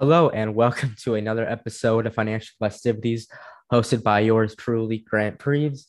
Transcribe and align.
Hello, 0.00 0.28
and 0.28 0.54
welcome 0.54 0.94
to 1.00 1.16
another 1.16 1.44
episode 1.44 2.06
of 2.06 2.14
Financial 2.14 2.54
Festivities 2.60 3.26
hosted 3.72 4.04
by 4.04 4.20
yours 4.20 4.54
truly, 4.54 4.98
Grant 4.98 5.40
Preves. 5.40 5.86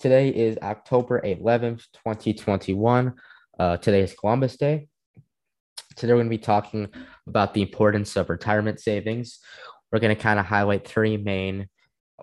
Today 0.00 0.30
is 0.30 0.58
October 0.60 1.20
11th, 1.24 1.84
2021. 1.92 3.14
Uh, 3.60 3.76
today 3.76 4.00
is 4.00 4.14
Columbus 4.14 4.56
Day. 4.56 4.88
Today, 5.94 6.12
we're 6.12 6.18
going 6.18 6.26
to 6.26 6.30
be 6.30 6.38
talking 6.38 6.88
about 7.28 7.54
the 7.54 7.62
importance 7.62 8.16
of 8.16 8.30
retirement 8.30 8.80
savings. 8.80 9.38
We're 9.92 10.00
going 10.00 10.16
to 10.16 10.20
kind 10.20 10.40
of 10.40 10.46
highlight 10.46 10.84
three 10.84 11.16
main 11.16 11.68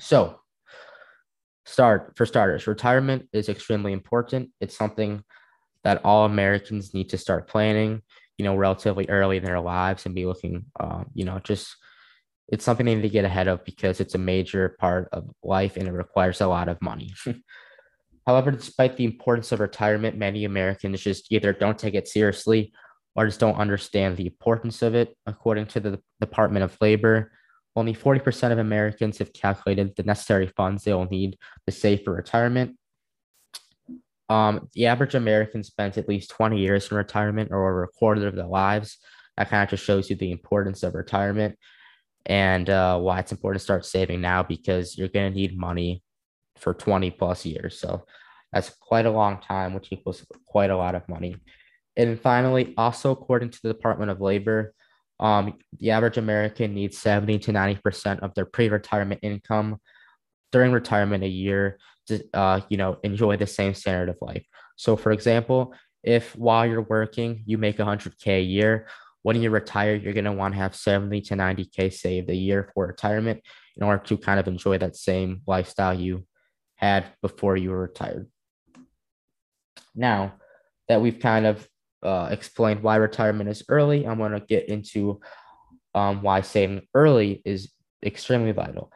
So, 0.00 0.40
start 1.64 2.12
for 2.16 2.26
starters, 2.26 2.66
retirement 2.66 3.28
is 3.32 3.48
extremely 3.48 3.92
important. 3.92 4.50
It's 4.60 4.76
something 4.76 5.22
that 5.84 6.04
all 6.04 6.24
Americans 6.24 6.94
need 6.94 7.08
to 7.10 7.18
start 7.18 7.48
planning, 7.48 8.02
you 8.38 8.44
know, 8.44 8.56
relatively 8.56 9.08
early 9.08 9.36
in 9.36 9.44
their 9.44 9.60
lives 9.60 10.06
and 10.06 10.14
be 10.14 10.26
looking, 10.26 10.66
uh, 10.78 11.04
you 11.14 11.24
know, 11.24 11.40
just 11.40 11.76
it's 12.48 12.64
something 12.64 12.86
they 12.86 12.94
need 12.94 13.02
to 13.02 13.08
get 13.08 13.24
ahead 13.24 13.48
of 13.48 13.64
because 13.64 14.00
it's 14.00 14.14
a 14.14 14.18
major 14.18 14.76
part 14.78 15.08
of 15.12 15.30
life 15.42 15.76
and 15.76 15.88
it 15.88 15.92
requires 15.92 16.40
a 16.40 16.46
lot 16.46 16.68
of 16.68 16.80
money. 16.82 17.14
However, 18.26 18.52
despite 18.52 18.96
the 18.96 19.04
importance 19.04 19.50
of 19.52 19.60
retirement, 19.60 20.16
many 20.16 20.44
Americans 20.44 21.00
just 21.00 21.32
either 21.32 21.52
don't 21.52 21.78
take 21.78 21.94
it 21.94 22.06
seriously 22.06 22.72
or 23.16 23.26
just 23.26 23.40
don't 23.40 23.56
understand 23.56 24.16
the 24.16 24.26
importance 24.26 24.82
of 24.82 24.94
it. 24.94 25.16
According 25.26 25.66
to 25.66 25.80
the 25.80 26.00
Department 26.20 26.64
of 26.64 26.76
Labor, 26.80 27.32
only 27.74 27.94
40% 27.94 28.52
of 28.52 28.58
Americans 28.58 29.18
have 29.18 29.32
calculated 29.32 29.94
the 29.96 30.02
necessary 30.02 30.46
funds 30.46 30.84
they 30.84 30.92
will 30.92 31.06
need 31.06 31.38
to 31.66 31.72
save 31.72 32.02
for 32.02 32.12
retirement. 32.12 32.76
Um, 34.28 34.68
the 34.74 34.86
average 34.86 35.14
American 35.14 35.62
spends 35.62 35.98
at 35.98 36.08
least 36.08 36.30
20 36.30 36.58
years 36.58 36.90
in 36.90 36.96
retirement 36.96 37.50
or 37.50 37.68
over 37.68 37.84
a 37.84 37.88
quarter 37.88 38.26
of 38.26 38.36
their 38.36 38.46
lives. 38.46 38.98
That 39.36 39.50
kind 39.50 39.62
of 39.62 39.70
just 39.70 39.84
shows 39.84 40.10
you 40.10 40.16
the 40.16 40.30
importance 40.30 40.82
of 40.82 40.94
retirement 40.94 41.58
and 42.26 42.68
uh, 42.70 42.98
why 42.98 43.18
it's 43.18 43.32
important 43.32 43.60
to 43.60 43.64
start 43.64 43.84
saving 43.84 44.20
now 44.20 44.42
because 44.42 44.96
you're 44.96 45.08
going 45.08 45.32
to 45.32 45.38
need 45.38 45.56
money 45.56 46.02
for 46.56 46.74
20 46.74 47.10
plus 47.10 47.44
years. 47.44 47.78
So 47.80 48.04
that's 48.52 48.70
quite 48.70 49.06
a 49.06 49.10
long 49.10 49.40
time, 49.40 49.74
which 49.74 49.88
equals 49.90 50.24
quite 50.46 50.70
a 50.70 50.76
lot 50.76 50.94
of 50.94 51.08
money. 51.08 51.36
And 51.96 52.20
finally, 52.20 52.74
also 52.76 53.10
according 53.10 53.50
to 53.50 53.58
the 53.62 53.72
Department 53.72 54.10
of 54.10 54.20
Labor, 54.20 54.74
um, 55.20 55.58
the 55.78 55.90
average 55.90 56.18
American 56.18 56.74
needs 56.74 56.98
70 56.98 57.38
to 57.40 57.52
90% 57.52 58.20
of 58.20 58.34
their 58.34 58.46
pre-retirement 58.46 59.20
income 59.22 59.78
during 60.50 60.72
retirement 60.72 61.24
a 61.24 61.28
year 61.28 61.78
to, 62.08 62.22
uh, 62.34 62.60
you 62.68 62.76
know, 62.76 62.98
enjoy 63.02 63.36
the 63.36 63.46
same 63.46 63.74
standard 63.74 64.08
of 64.08 64.18
life. 64.20 64.44
So 64.76 64.96
for 64.96 65.12
example, 65.12 65.74
if 66.02 66.34
while 66.36 66.66
you're 66.66 66.82
working, 66.82 67.42
you 67.46 67.58
make 67.58 67.78
100K 67.78 68.38
a 68.38 68.42
year, 68.42 68.88
when 69.22 69.40
you 69.40 69.50
retire, 69.50 69.94
you're 69.94 70.12
going 70.12 70.24
to 70.24 70.32
want 70.32 70.54
to 70.54 70.58
have 70.58 70.74
70 70.74 71.20
to 71.22 71.34
90K 71.34 71.92
saved 71.92 72.28
a 72.28 72.34
year 72.34 72.70
for 72.74 72.88
retirement 72.88 73.40
in 73.76 73.84
order 73.84 74.02
to 74.04 74.18
kind 74.18 74.40
of 74.40 74.48
enjoy 74.48 74.78
that 74.78 74.96
same 74.96 75.42
lifestyle 75.46 75.94
you 75.94 76.26
had 76.76 77.06
before 77.22 77.56
you 77.56 77.70
were 77.70 77.80
retired. 77.80 78.28
Now 79.94 80.34
that 80.88 81.00
we've 81.00 81.20
kind 81.20 81.46
of 81.46 81.66
uh, 82.02 82.28
explained 82.30 82.82
why 82.82 82.96
retirement 82.96 83.48
is 83.48 83.62
early, 83.68 84.06
I'm 84.06 84.18
going 84.18 84.32
to 84.32 84.40
get 84.40 84.68
into 84.68 85.20
um, 85.94 86.22
why 86.22 86.40
saving 86.40 86.82
early 86.94 87.42
is 87.44 87.72
extremely 88.04 88.52
vital. 88.52 88.90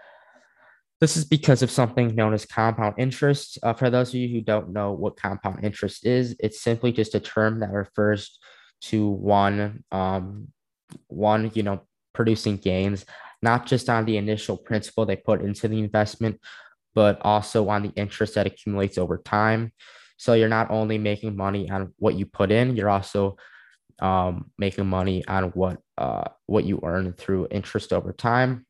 This 1.01 1.17
is 1.17 1.25
because 1.25 1.63
of 1.63 1.71
something 1.71 2.15
known 2.15 2.33
as 2.33 2.47
compound 2.47 2.95
interest. 2.99 3.59
Uh, 3.63 3.75
for 3.75 3.91
those 3.91 4.11
of 4.11 4.15
you 4.15 4.29
who 4.29 4.41
don't 4.41 4.73
know 4.73 4.93
what 4.93 5.17
compound 5.17 5.63
interest 5.63 6.07
is, 6.07 6.35
it's 6.41 6.61
simply 6.61 6.91
just 6.91 7.15
a 7.15 7.21
term 7.21 7.61
that 7.61 7.71
refers 7.71 8.39
to 8.83 9.09
one, 9.09 9.85
um, 9.93 10.49
one 11.09 11.51
you 11.55 11.63
know, 11.63 11.83
producing 12.15 12.57
gains, 12.57 13.05
not 13.43 13.67
just 13.67 13.91
on 13.91 14.07
the 14.07 14.17
initial 14.17 14.57
principal 14.57 15.05
they 15.05 15.17
put 15.17 15.43
into 15.43 15.69
the 15.69 15.79
investment, 15.79 16.41
but 16.95 17.21
also 17.21 17.69
on 17.69 17.83
the 17.83 17.91
interest 17.91 18.35
that 18.35 18.47
accumulates 18.47 18.97
over 18.97 19.19
time. 19.19 19.73
So 20.17 20.33
you're 20.33 20.49
not 20.49 20.71
only 20.71 20.99
making 20.99 21.37
money 21.37 21.71
on 21.71 21.93
what 21.99 22.15
you 22.15 22.27
put 22.27 22.51
in, 22.51 22.77
you're 22.77 22.89
also 22.89 23.37
um, 24.01 24.51
making 24.59 24.87
money 24.87 25.27
on 25.27 25.45
what 25.51 25.79
uh, 25.99 26.25
what 26.47 26.65
you 26.65 26.81
earn 26.83 27.13
through 27.13 27.49
interest 27.51 27.93
over 27.93 28.13
time. 28.13 28.67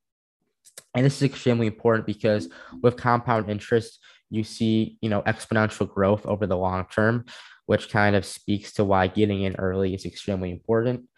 And 0.94 1.04
this 1.04 1.16
is 1.16 1.22
extremely 1.22 1.66
important 1.66 2.06
because 2.06 2.48
with 2.82 2.96
compound 2.96 3.50
interest, 3.50 3.98
you 4.30 4.44
see 4.44 4.98
you 5.00 5.08
know 5.08 5.22
exponential 5.22 5.88
growth 5.88 6.26
over 6.26 6.46
the 6.46 6.56
long 6.56 6.86
term, 6.92 7.24
which 7.66 7.90
kind 7.90 8.16
of 8.16 8.24
speaks 8.24 8.72
to 8.74 8.84
why 8.84 9.06
getting 9.06 9.42
in 9.42 9.56
early 9.56 9.94
is 9.94 10.04
extremely 10.04 10.50
important. 10.50 11.08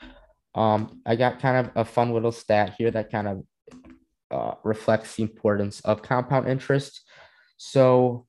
Um, 0.54 1.00
I 1.06 1.16
got 1.16 1.40
kind 1.40 1.66
of 1.66 1.72
a 1.76 1.84
fun 1.84 2.12
little 2.12 2.32
stat 2.32 2.74
here 2.78 2.90
that 2.90 3.12
kind 3.12 3.28
of 3.28 3.44
uh, 4.30 4.54
reflects 4.64 5.16
the 5.16 5.22
importance 5.22 5.80
of 5.80 6.02
compound 6.02 6.48
interest. 6.48 7.02
So, 7.56 8.26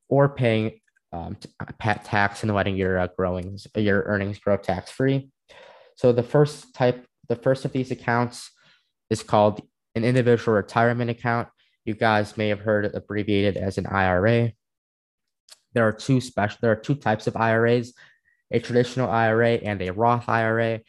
or 0.08 0.28
paying 0.28 0.80
um, 1.12 1.36
tax 1.80 2.42
and 2.42 2.54
letting 2.54 2.76
your 2.76 2.98
uh, 2.98 3.08
growing 3.16 3.58
your 3.74 4.02
earnings 4.02 4.38
grow 4.38 4.56
tax 4.56 4.90
free. 4.90 5.30
So 5.96 6.12
the 6.12 6.22
first 6.22 6.74
type, 6.74 7.06
the 7.28 7.36
first 7.36 7.64
of 7.64 7.72
these 7.72 7.90
accounts 7.90 8.50
is 9.10 9.22
called 9.22 9.62
an 9.94 10.04
individual 10.04 10.54
retirement 10.54 11.10
account. 11.10 11.48
You 11.84 11.94
guys 11.94 12.36
may 12.36 12.48
have 12.48 12.60
heard 12.60 12.84
it 12.84 12.94
abbreviated 12.94 13.56
as 13.56 13.78
an 13.78 13.86
IRA. 13.86 14.52
There 15.74 15.86
are 15.86 15.92
two 15.92 16.20
special. 16.20 16.58
There 16.60 16.72
are 16.72 16.76
two 16.76 16.94
types 16.94 17.26
of 17.26 17.36
IRAs: 17.36 17.92
a 18.50 18.60
traditional 18.60 19.10
IRA 19.10 19.54
and 19.54 19.80
a 19.82 19.92
Roth 19.92 20.28
IRA. 20.28 20.80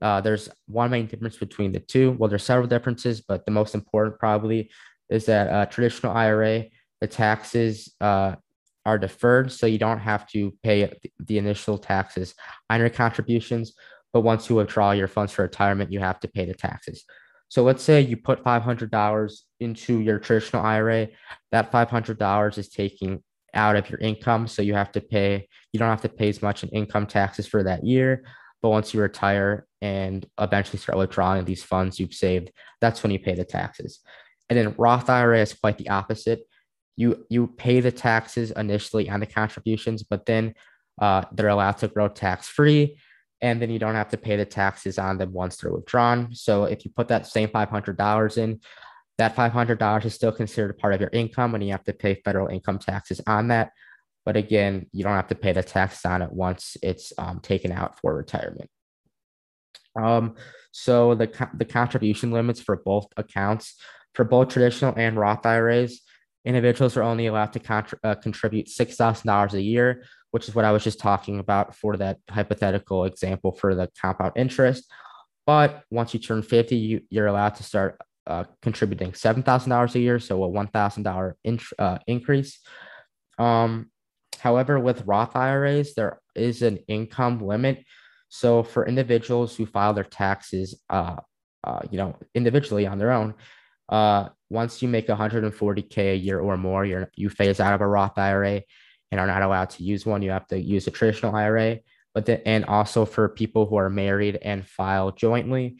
Uh, 0.00 0.20
there's 0.20 0.48
one 0.66 0.90
main 0.90 1.06
difference 1.06 1.36
between 1.36 1.72
the 1.72 1.80
two. 1.80 2.12
Well, 2.12 2.28
there's 2.28 2.44
several 2.44 2.66
differences, 2.66 3.20
but 3.20 3.44
the 3.44 3.52
most 3.52 3.74
important 3.74 4.18
probably 4.18 4.70
is 5.08 5.26
that 5.26 5.48
a 5.48 5.70
traditional 5.70 6.12
IRA, 6.12 6.64
the 7.00 7.06
taxes 7.06 7.94
uh, 8.00 8.36
are 8.84 8.98
deferred, 8.98 9.52
so 9.52 9.66
you 9.66 9.78
don't 9.78 9.98
have 9.98 10.26
to 10.28 10.52
pay 10.62 10.92
the 11.18 11.38
initial 11.38 11.78
taxes 11.78 12.34
on 12.70 12.80
your 12.80 12.90
contributions. 12.90 13.74
But 14.12 14.20
once 14.20 14.48
you 14.48 14.56
withdraw 14.56 14.92
your 14.92 15.08
funds 15.08 15.32
for 15.32 15.42
retirement, 15.42 15.92
you 15.92 16.00
have 16.00 16.20
to 16.20 16.28
pay 16.28 16.44
the 16.44 16.54
taxes. 16.54 17.04
So 17.48 17.62
let's 17.62 17.82
say 17.82 18.00
you 18.00 18.16
put 18.16 18.42
$500 18.42 19.40
into 19.60 20.00
your 20.00 20.18
traditional 20.18 20.62
IRA. 20.62 21.08
That 21.52 21.70
$500 21.70 22.58
is 22.58 22.68
taking 22.68 23.22
out 23.56 23.76
of 23.76 23.90
your 23.90 23.98
income. 24.00 24.46
So 24.46 24.62
you 24.62 24.74
have 24.74 24.92
to 24.92 25.00
pay, 25.00 25.48
you 25.72 25.80
don't 25.80 25.88
have 25.88 26.02
to 26.02 26.08
pay 26.08 26.28
as 26.28 26.42
much 26.42 26.62
in 26.62 26.68
income 26.70 27.06
taxes 27.06 27.46
for 27.46 27.62
that 27.64 27.84
year. 27.84 28.24
But 28.62 28.70
once 28.70 28.94
you 28.94 29.00
retire 29.00 29.66
and 29.82 30.26
eventually 30.40 30.78
start 30.78 30.98
withdrawing 30.98 31.44
these 31.44 31.62
funds 31.62 31.98
you've 32.00 32.14
saved, 32.14 32.52
that's 32.80 33.02
when 33.02 33.12
you 33.12 33.18
pay 33.18 33.34
the 33.34 33.44
taxes. 33.44 34.00
And 34.48 34.58
then 34.58 34.74
Roth 34.78 35.10
IRA 35.10 35.40
is 35.40 35.54
quite 35.54 35.78
the 35.78 35.88
opposite. 35.88 36.40
You 36.96 37.26
you 37.28 37.48
pay 37.48 37.80
the 37.80 37.92
taxes 37.92 38.52
initially 38.52 39.10
on 39.10 39.20
the 39.20 39.26
contributions, 39.26 40.02
but 40.02 40.24
then 40.24 40.54
uh, 41.00 41.24
they're 41.32 41.48
allowed 41.48 41.78
to 41.78 41.88
grow 41.88 42.08
tax 42.08 42.48
free, 42.48 42.98
and 43.42 43.60
then 43.60 43.70
you 43.70 43.78
don't 43.78 43.94
have 43.94 44.08
to 44.10 44.16
pay 44.16 44.36
the 44.36 44.46
taxes 44.46 44.98
on 44.98 45.18
them 45.18 45.32
once 45.32 45.56
they're 45.56 45.72
withdrawn. 45.72 46.34
So 46.34 46.64
if 46.64 46.84
you 46.84 46.90
put 46.96 47.08
that 47.08 47.26
same 47.26 47.50
five 47.50 47.68
hundred 47.68 47.98
dollars 47.98 48.38
in, 48.38 48.60
that 49.18 49.34
$500 49.34 50.04
is 50.04 50.14
still 50.14 50.32
considered 50.32 50.70
a 50.70 50.74
part 50.74 50.94
of 50.94 51.00
your 51.00 51.10
income 51.12 51.54
and 51.54 51.64
you 51.64 51.72
have 51.72 51.84
to 51.84 51.92
pay 51.92 52.20
federal 52.24 52.48
income 52.48 52.78
taxes 52.78 53.20
on 53.26 53.48
that. 53.48 53.72
But 54.24 54.36
again, 54.36 54.86
you 54.92 55.04
don't 55.04 55.14
have 55.14 55.28
to 55.28 55.34
pay 55.34 55.52
the 55.52 55.62
tax 55.62 56.04
on 56.04 56.20
it 56.20 56.32
once 56.32 56.76
it's 56.82 57.12
um, 57.16 57.40
taken 57.40 57.72
out 57.72 57.98
for 58.00 58.14
retirement. 58.14 58.68
Um, 60.00 60.34
so 60.72 61.14
the, 61.14 61.30
the 61.54 61.64
contribution 61.64 62.30
limits 62.30 62.60
for 62.60 62.76
both 62.76 63.06
accounts, 63.16 63.76
for 64.14 64.24
both 64.24 64.48
traditional 64.48 64.94
and 64.96 65.16
Roth 65.16 65.46
IRAs, 65.46 66.02
individuals 66.44 66.96
are 66.96 67.02
only 67.02 67.26
allowed 67.26 67.52
to 67.54 67.96
uh, 68.04 68.14
contribute 68.16 68.66
$6,000 68.66 69.52
a 69.52 69.62
year, 69.62 70.04
which 70.32 70.48
is 70.48 70.54
what 70.54 70.64
I 70.64 70.72
was 70.72 70.84
just 70.84 71.00
talking 71.00 71.38
about 71.38 71.74
for 71.74 71.96
that 71.96 72.18
hypothetical 72.28 73.04
example 73.04 73.52
for 73.52 73.74
the 73.74 73.90
compound 74.00 74.32
interest. 74.36 74.90
But 75.46 75.84
once 75.90 76.12
you 76.12 76.20
turn 76.20 76.42
50, 76.42 76.76
you, 76.76 77.00
you're 77.08 77.26
allowed 77.26 77.54
to 77.56 77.62
start 77.62 78.00
uh, 78.26 78.44
contributing 78.62 79.14
seven 79.14 79.42
thousand 79.42 79.70
dollars 79.70 79.94
a 79.94 80.00
year, 80.00 80.18
so 80.18 80.42
a 80.42 80.48
one 80.48 80.68
thousand 80.68 81.04
dollar 81.04 81.36
uh, 81.78 81.98
increase. 82.06 82.60
Um, 83.38 83.90
however, 84.38 84.78
with 84.78 85.06
Roth 85.06 85.36
IRAs, 85.36 85.94
there 85.94 86.20
is 86.34 86.62
an 86.62 86.78
income 86.88 87.40
limit. 87.40 87.84
So 88.28 88.62
for 88.62 88.86
individuals 88.86 89.56
who 89.56 89.66
file 89.66 89.94
their 89.94 90.04
taxes, 90.04 90.80
uh, 90.90 91.16
uh, 91.64 91.80
you 91.90 91.98
know, 91.98 92.16
individually 92.34 92.86
on 92.86 92.98
their 92.98 93.12
own, 93.12 93.34
uh, 93.88 94.28
once 94.50 94.82
you 94.82 94.88
make 94.88 95.08
140k 95.08 96.12
a 96.12 96.16
year 96.16 96.40
or 96.40 96.56
more, 96.56 96.84
you're 96.84 97.10
you 97.16 97.28
phase 97.28 97.60
out 97.60 97.74
of 97.74 97.80
a 97.80 97.86
Roth 97.86 98.18
IRA 98.18 98.62
and 99.10 99.20
are 99.20 99.26
not 99.26 99.42
allowed 99.42 99.70
to 99.70 99.82
use 99.82 100.04
one. 100.04 100.22
You 100.22 100.30
have 100.30 100.46
to 100.48 100.60
use 100.60 100.86
a 100.86 100.90
traditional 100.90 101.34
IRA. 101.34 101.78
But 102.14 102.26
the, 102.26 102.46
and 102.48 102.64
also 102.64 103.04
for 103.04 103.28
people 103.28 103.66
who 103.66 103.76
are 103.76 103.90
married 103.90 104.38
and 104.40 104.66
file 104.66 105.12
jointly, 105.12 105.76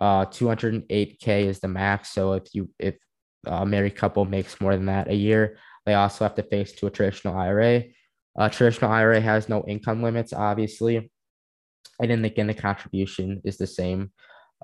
uh, 0.00 0.26
208k 0.26 1.46
is 1.46 1.60
the 1.60 1.68
max. 1.68 2.10
So 2.10 2.34
if 2.34 2.54
you 2.54 2.70
if 2.78 2.96
a 3.46 3.66
married 3.66 3.96
couple 3.96 4.24
makes 4.24 4.60
more 4.60 4.74
than 4.74 4.86
that 4.86 5.08
a 5.08 5.14
year, 5.14 5.58
they 5.86 5.94
also 5.94 6.24
have 6.24 6.34
to 6.36 6.42
face 6.42 6.72
to 6.72 6.86
a 6.86 6.90
traditional 6.90 7.36
IRA. 7.36 7.84
A 8.36 8.50
traditional 8.50 8.90
IRA 8.90 9.20
has 9.20 9.48
no 9.48 9.64
income 9.66 10.02
limits, 10.02 10.32
obviously, 10.32 11.10
and 12.00 12.10
then 12.10 12.24
again 12.24 12.46
the 12.46 12.54
contribution 12.54 13.42
is 13.44 13.58
the 13.58 13.66
same, 13.66 14.12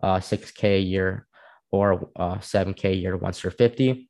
uh, 0.02 0.18
6k 0.18 0.64
a 0.64 0.80
year 0.80 1.26
or 1.70 2.10
uh, 2.16 2.36
7k 2.36 2.84
a 2.84 2.94
year 2.94 3.16
once 3.16 3.42
you're 3.42 3.50
50. 3.50 4.08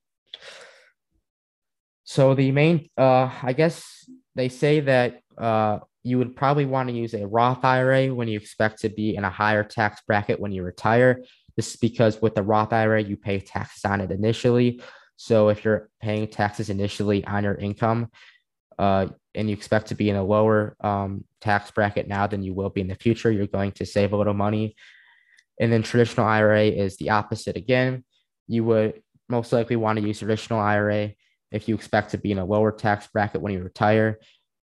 So 2.05 2.35
the 2.35 2.53
main, 2.53 2.89
uh, 2.97 3.31
I 3.43 3.53
guess 3.53 4.09
they 4.35 4.49
say 4.49 4.81
that 4.81 5.21
uh, 5.37 5.81
you 6.03 6.19
would 6.19 6.37
probably 6.37 6.65
want 6.65 6.89
to 6.89 6.95
use 6.95 7.15
a 7.15 7.27
Roth 7.27 7.65
IRA 7.65 8.15
when 8.15 8.29
you 8.29 8.37
expect 8.37 8.81
to 8.81 8.89
be 8.89 9.17
in 9.17 9.25
a 9.25 9.31
higher 9.31 9.65
tax 9.65 10.01
bracket 10.07 10.41
when 10.41 10.53
you 10.53 10.63
retire. 10.63 11.23
This 11.57 11.71
is 11.71 11.77
because 11.77 12.23
with 12.23 12.35
the 12.35 12.43
Roth 12.43 12.73
IRA, 12.73 13.03
you 13.03 13.17
pay 13.17 13.41
taxes 13.41 13.85
on 13.85 14.01
it 14.01 14.11
initially. 14.11 14.81
So 15.17 15.49
if 15.49 15.65
you're 15.65 15.91
paying 16.01 16.29
taxes 16.29 16.71
initially 16.71 17.25
on 17.25 17.45
your 17.45 17.57
income, 17.57 18.11
uh, 18.79 19.09
and 19.35 19.49
you 19.49 19.55
expect 19.55 19.89
to 19.89 19.95
be 19.95 20.09
in 20.09 20.17
a 20.17 20.23
lower 20.23 20.77
um, 20.81 21.25
tax 21.41 21.71
bracket 21.71 22.07
now 22.09 22.27
than 22.27 22.43
you 22.43 22.55
will 22.55 22.71
be 22.71 22.81
in 22.81 22.89
the 22.89 22.95
future, 22.95 23.31
you're 23.31 23.47
going 23.47 23.73
to 23.73 23.87
save 23.87 24.13
a 24.13 24.17
little 24.17 24.35
money. 24.35 24.77
And 25.61 25.73
then 25.73 25.83
traditional 25.83 26.27
IRA 26.27 26.65
is 26.65 26.97
the 26.97 27.11
opposite 27.11 27.57
again. 27.57 28.05
You 28.47 28.65
would 28.65 29.03
most 29.29 29.53
likely 29.53 29.77
want 29.77 29.99
to 29.99 30.07
use 30.07 30.21
traditional 30.21 30.61
IRA 30.61 31.13
if 31.51 31.69
you 31.69 31.75
expect 31.75 32.13
to 32.13 32.19
be 32.19 32.31
in 32.31 32.39
a 32.39 32.45
lower 32.45 32.71
tax 32.71 33.09
bracket 33.09 33.41
when 33.41 33.53
you 33.53 33.63
retire 33.63 34.19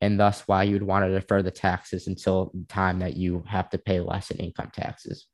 and 0.03 0.19
thus 0.19 0.43
why 0.47 0.65
you'd 0.65 0.83
want 0.83 1.05
to 1.07 1.15
defer 1.15 1.43
the 1.43 1.51
taxes 1.51 2.09
until 2.09 2.51
the 2.53 2.67
time 2.67 2.99
that 2.99 3.17
you 3.17 3.45
have 3.47 3.71
to 3.71 3.79
pay 3.79 4.01
less 4.01 4.33
in 4.33 4.39
income 4.39 4.69
taxes. 4.75 5.29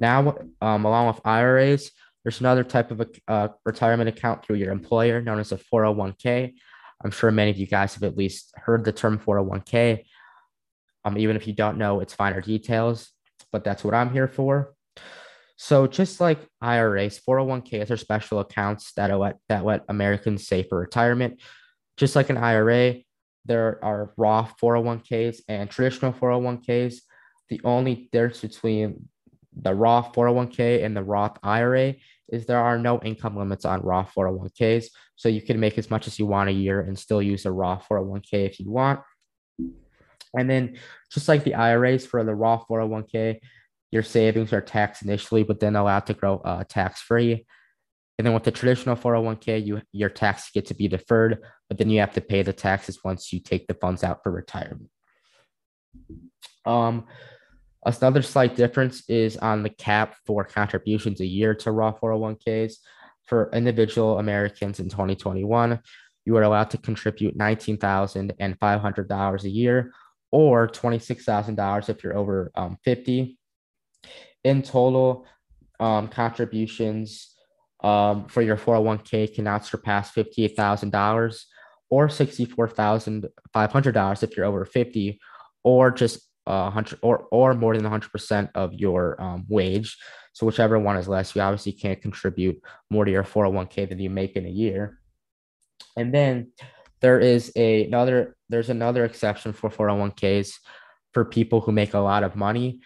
Now, 0.00 0.36
um, 0.60 0.84
along 0.84 1.06
with 1.06 1.20
IRAs, 1.24 1.92
there's 2.24 2.40
another 2.40 2.64
type 2.64 2.90
of 2.90 3.00
a 3.00 3.06
uh, 3.28 3.48
retirement 3.64 4.08
account 4.08 4.44
through 4.44 4.56
your 4.56 4.72
employer 4.72 5.22
known 5.22 5.38
as 5.38 5.52
a 5.52 5.58
401k. 5.72 6.54
I'm 7.04 7.12
sure 7.12 7.30
many 7.30 7.52
of 7.52 7.56
you 7.56 7.68
guys 7.68 7.94
have 7.94 8.02
at 8.02 8.16
least 8.16 8.52
heard 8.56 8.84
the 8.84 8.92
term 8.92 9.20
401k. 9.20 10.04
Um, 11.04 11.16
even 11.16 11.36
if 11.36 11.46
you 11.46 11.52
don't 11.52 11.78
know 11.78 12.00
its 12.00 12.14
finer 12.14 12.40
details, 12.40 13.12
but 13.52 13.62
that's 13.62 13.84
what 13.84 13.94
I'm 13.94 14.10
here 14.10 14.26
for. 14.26 14.74
So 15.56 15.86
just 15.86 16.20
like 16.20 16.40
IRAs, 16.60 17.20
401ks 17.20 17.92
are 17.92 17.96
special 17.96 18.40
accounts 18.40 18.92
that 18.94 19.16
let 19.16 19.36
that 19.48 19.64
let 19.64 19.84
Americans 19.88 20.48
save 20.48 20.66
for 20.68 20.80
retirement 20.80 21.40
just 21.96 22.16
like 22.16 22.30
an 22.30 22.36
IRA, 22.36 22.96
there 23.44 23.82
are 23.82 24.12
Roth 24.16 24.54
401ks 24.60 25.40
and 25.48 25.70
traditional 25.70 26.12
401ks. 26.12 26.96
The 27.48 27.60
only 27.64 28.08
difference 28.12 28.40
between 28.40 29.08
the 29.54 29.74
Roth 29.74 30.12
401k 30.12 30.84
and 30.84 30.96
the 30.96 31.04
Roth 31.04 31.38
IRA 31.42 31.94
is 32.28 32.44
there 32.44 32.60
are 32.60 32.78
no 32.78 33.00
income 33.00 33.36
limits 33.36 33.64
on 33.64 33.82
Roth 33.82 34.12
401ks. 34.16 34.86
So 35.14 35.28
you 35.28 35.40
can 35.40 35.60
make 35.60 35.78
as 35.78 35.90
much 35.90 36.06
as 36.06 36.18
you 36.18 36.26
want 36.26 36.50
a 36.50 36.52
year 36.52 36.80
and 36.80 36.98
still 36.98 37.22
use 37.22 37.46
a 37.46 37.52
Roth 37.52 37.86
401k 37.88 38.46
if 38.46 38.60
you 38.60 38.70
want. 38.70 39.00
And 40.36 40.50
then 40.50 40.78
just 41.10 41.28
like 41.28 41.44
the 41.44 41.54
IRAs 41.54 42.04
for 42.04 42.22
the 42.24 42.34
Roth 42.34 42.66
401k, 42.68 43.38
your 43.92 44.02
savings 44.02 44.52
are 44.52 44.60
taxed 44.60 45.02
initially, 45.02 45.44
but 45.44 45.60
then 45.60 45.76
allowed 45.76 46.06
to 46.06 46.14
grow 46.14 46.38
uh, 46.38 46.64
tax 46.68 47.00
free. 47.00 47.46
And 48.18 48.26
then 48.26 48.32
with 48.32 48.44
the 48.44 48.50
traditional 48.50 48.96
401k, 48.96 49.66
you 49.66 49.82
your 49.92 50.08
taxes 50.08 50.50
get 50.54 50.64
to 50.66 50.74
be 50.74 50.88
deferred, 50.88 51.38
but 51.68 51.78
then 51.78 51.90
you 51.90 52.00
have 52.00 52.14
to 52.14 52.20
pay 52.20 52.42
the 52.42 52.52
taxes 52.52 53.04
once 53.04 53.32
you 53.32 53.40
take 53.40 53.66
the 53.66 53.74
funds 53.74 54.02
out 54.02 54.22
for 54.22 54.32
retirement. 54.32 54.90
Um, 56.64 57.06
another 57.84 58.22
slight 58.22 58.56
difference 58.56 59.08
is 59.08 59.36
on 59.36 59.62
the 59.62 59.70
cap 59.70 60.16
for 60.24 60.44
contributions 60.44 61.20
a 61.20 61.26
year 61.26 61.54
to 61.56 61.70
Roth 61.70 62.00
401ks. 62.00 62.76
For 63.26 63.50
individual 63.52 64.18
Americans 64.20 64.78
in 64.78 64.88
2021, 64.88 65.80
you 66.24 66.36
are 66.36 66.42
allowed 66.42 66.70
to 66.70 66.78
contribute 66.78 67.36
$19,500 67.36 69.42
a 69.42 69.48
year 69.48 69.92
or 70.30 70.68
$26,000 70.68 71.88
if 71.88 72.04
you're 72.04 72.16
over 72.16 72.52
um, 72.54 72.78
50. 72.84 73.36
In 74.44 74.62
total, 74.62 75.26
um, 75.80 76.06
contributions 76.08 77.35
um, 77.80 78.26
for 78.26 78.42
your 78.42 78.56
401k 78.56 79.34
cannot 79.34 79.64
surpass 79.64 80.12
$58,000 80.12 81.44
or 81.88 82.08
$64,500 82.08 84.22
if 84.22 84.36
you're 84.36 84.46
over 84.46 84.64
50, 84.64 85.20
or 85.62 85.90
just 85.90 86.26
uh, 86.46 86.70
hundred 86.70 86.98
or 87.02 87.26
or 87.30 87.54
more 87.54 87.76
than 87.76 87.84
hundred 87.84 88.12
percent 88.12 88.50
of 88.54 88.72
your 88.72 89.20
um, 89.20 89.44
wage. 89.48 89.98
So 90.32 90.46
whichever 90.46 90.78
one 90.78 90.96
is 90.96 91.08
less, 91.08 91.34
you 91.34 91.42
obviously 91.42 91.72
can't 91.72 92.00
contribute 92.00 92.60
more 92.90 93.04
to 93.04 93.10
your 93.10 93.24
401k 93.24 93.88
than 93.88 93.98
you 93.98 94.10
make 94.10 94.36
in 94.36 94.46
a 94.46 94.50
year. 94.50 94.98
And 95.96 96.14
then 96.14 96.52
there 97.00 97.18
is 97.18 97.52
a, 97.56 97.86
another 97.86 98.36
there's 98.48 98.70
another 98.70 99.04
exception 99.04 99.52
for 99.52 99.70
401ks 99.70 100.52
for 101.12 101.24
people 101.24 101.60
who 101.60 101.72
make 101.72 101.94
a 101.94 101.98
lot 101.98 102.22
of 102.22 102.36
money, 102.36 102.80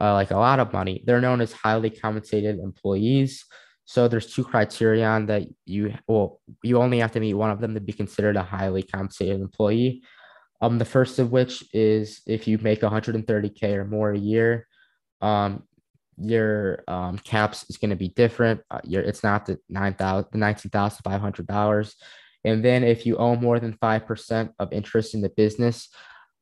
uh, 0.00 0.12
like 0.12 0.30
a 0.30 0.36
lot 0.36 0.60
of 0.60 0.72
money. 0.72 1.02
They're 1.06 1.20
known 1.20 1.40
as 1.40 1.52
highly 1.52 1.90
compensated 1.90 2.58
employees. 2.58 3.44
So 3.86 4.08
there's 4.08 4.32
two 4.32 4.44
criterion 4.44 5.26
that 5.26 5.44
you 5.64 5.94
well 6.06 6.40
you 6.62 6.78
only 6.78 6.98
have 6.98 7.12
to 7.12 7.20
meet 7.20 7.34
one 7.34 7.50
of 7.50 7.60
them 7.60 7.74
to 7.74 7.80
be 7.80 7.92
considered 7.92 8.36
a 8.36 8.42
highly 8.42 8.82
compensated 8.82 9.40
employee. 9.40 10.02
Um, 10.60 10.78
the 10.78 10.84
first 10.84 11.18
of 11.18 11.32
which 11.32 11.64
is 11.72 12.20
if 12.26 12.48
you 12.48 12.58
make 12.58 12.80
130k 12.80 13.74
or 13.74 13.84
more 13.84 14.10
a 14.10 14.18
year, 14.18 14.66
um, 15.20 15.62
your 16.18 16.82
um, 16.88 17.18
caps 17.18 17.66
is 17.68 17.76
going 17.76 17.90
to 17.90 17.96
be 17.96 18.08
different. 18.08 18.60
Uh, 18.70 18.80
your 18.84 19.02
it's 19.02 19.22
not 19.22 19.46
the 19.46 19.58
nine 19.68 19.94
thousand, 19.94 20.30
the 20.32 20.38
nineteen 20.38 20.70
thousand 20.70 21.02
five 21.02 21.20
hundred 21.20 21.46
dollars. 21.46 21.94
And 22.44 22.64
then 22.64 22.84
if 22.84 23.06
you 23.06 23.16
own 23.16 23.40
more 23.40 23.60
than 23.60 23.74
five 23.74 24.06
percent 24.06 24.52
of 24.58 24.72
interest 24.72 25.14
in 25.14 25.20
the 25.20 25.28
business, 25.28 25.88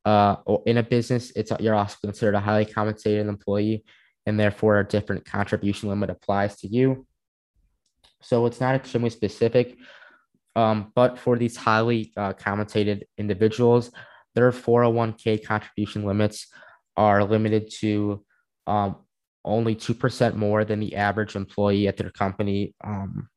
uh, 0.05 0.37
or 0.47 0.63
in 0.67 0.79
a 0.79 0.83
business, 0.83 1.33
it's 1.35 1.53
you're 1.61 1.75
also 1.75 1.97
considered 2.01 2.35
a 2.35 2.41
highly 2.41 2.67
compensated 2.67 3.27
employee, 3.27 3.85
and 4.27 4.39
therefore 4.39 4.79
a 4.79 4.87
different 4.87 5.25
contribution 5.25 5.89
limit 5.89 6.11
applies 6.11 6.57
to 6.61 6.69
you. 6.69 7.07
So 8.25 8.47
it's 8.47 8.61
not 8.61 8.75
extremely 8.75 9.11
specific, 9.11 9.77
um, 10.57 10.93
but 10.95 11.19
for 11.19 11.37
these 11.37 11.57
highly 11.57 12.13
uh, 12.17 12.33
compensated 12.33 13.07
individuals, 13.19 13.91
their 14.35 14.51
401k 14.51 15.45
contribution 15.45 16.05
limits 16.05 16.47
are 16.97 17.23
limited 17.23 17.71
to 17.81 18.25
um, 18.67 18.97
only 19.45 19.77
2% 19.77 20.35
more 20.35 20.65
than 20.65 20.81
the 20.81 20.97
average 20.97 21.37
employee 21.37 21.87
at 21.87 21.97
their 21.97 22.11
company 22.11 22.75
um, 22.83 23.29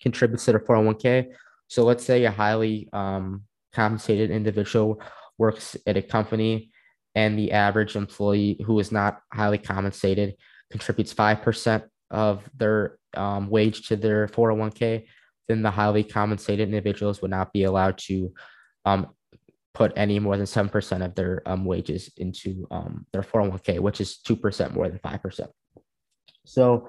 contributes 0.00 0.44
to 0.44 0.52
their 0.52 0.60
401k. 0.60 1.32
So 1.66 1.84
let's 1.84 2.04
say 2.04 2.24
a 2.24 2.30
highly 2.30 2.88
um, 2.92 3.42
compensated 3.72 4.30
individual 4.30 5.02
works 5.38 5.76
at 5.86 5.96
a 5.96 6.02
company 6.02 6.70
and 7.14 7.38
the 7.38 7.52
average 7.52 7.96
employee 7.96 8.60
who 8.64 8.78
is 8.78 8.92
not 8.92 9.20
highly 9.32 9.58
compensated 9.58 10.34
contributes 10.70 11.12
5% 11.12 11.82
of 12.10 12.48
their 12.56 12.97
um, 13.16 13.48
wage 13.48 13.88
to 13.88 13.96
their 13.96 14.26
401k, 14.28 15.06
then 15.48 15.62
the 15.62 15.70
highly 15.70 16.04
compensated 16.04 16.68
individuals 16.68 17.22
would 17.22 17.30
not 17.30 17.52
be 17.52 17.64
allowed 17.64 17.98
to 17.98 18.32
um, 18.84 19.08
put 19.74 19.92
any 19.96 20.18
more 20.18 20.36
than 20.36 20.46
7% 20.46 21.04
of 21.04 21.14
their 21.14 21.42
um, 21.46 21.64
wages 21.64 22.10
into 22.16 22.66
um, 22.70 23.06
their 23.12 23.22
401k, 23.22 23.78
which 23.80 24.00
is 24.00 24.18
2% 24.26 24.74
more 24.74 24.88
than 24.88 24.98
5%. 24.98 25.48
So 26.44 26.88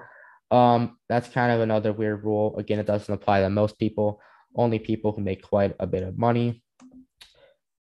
um, 0.50 0.98
that's 1.08 1.28
kind 1.28 1.52
of 1.52 1.60
another 1.60 1.92
weird 1.92 2.24
rule. 2.24 2.56
Again, 2.58 2.78
it 2.78 2.86
doesn't 2.86 3.12
apply 3.12 3.40
to 3.40 3.50
most 3.50 3.78
people, 3.78 4.20
only 4.56 4.78
people 4.78 5.12
who 5.12 5.22
make 5.22 5.42
quite 5.42 5.74
a 5.78 5.86
bit 5.86 6.02
of 6.02 6.18
money. 6.18 6.62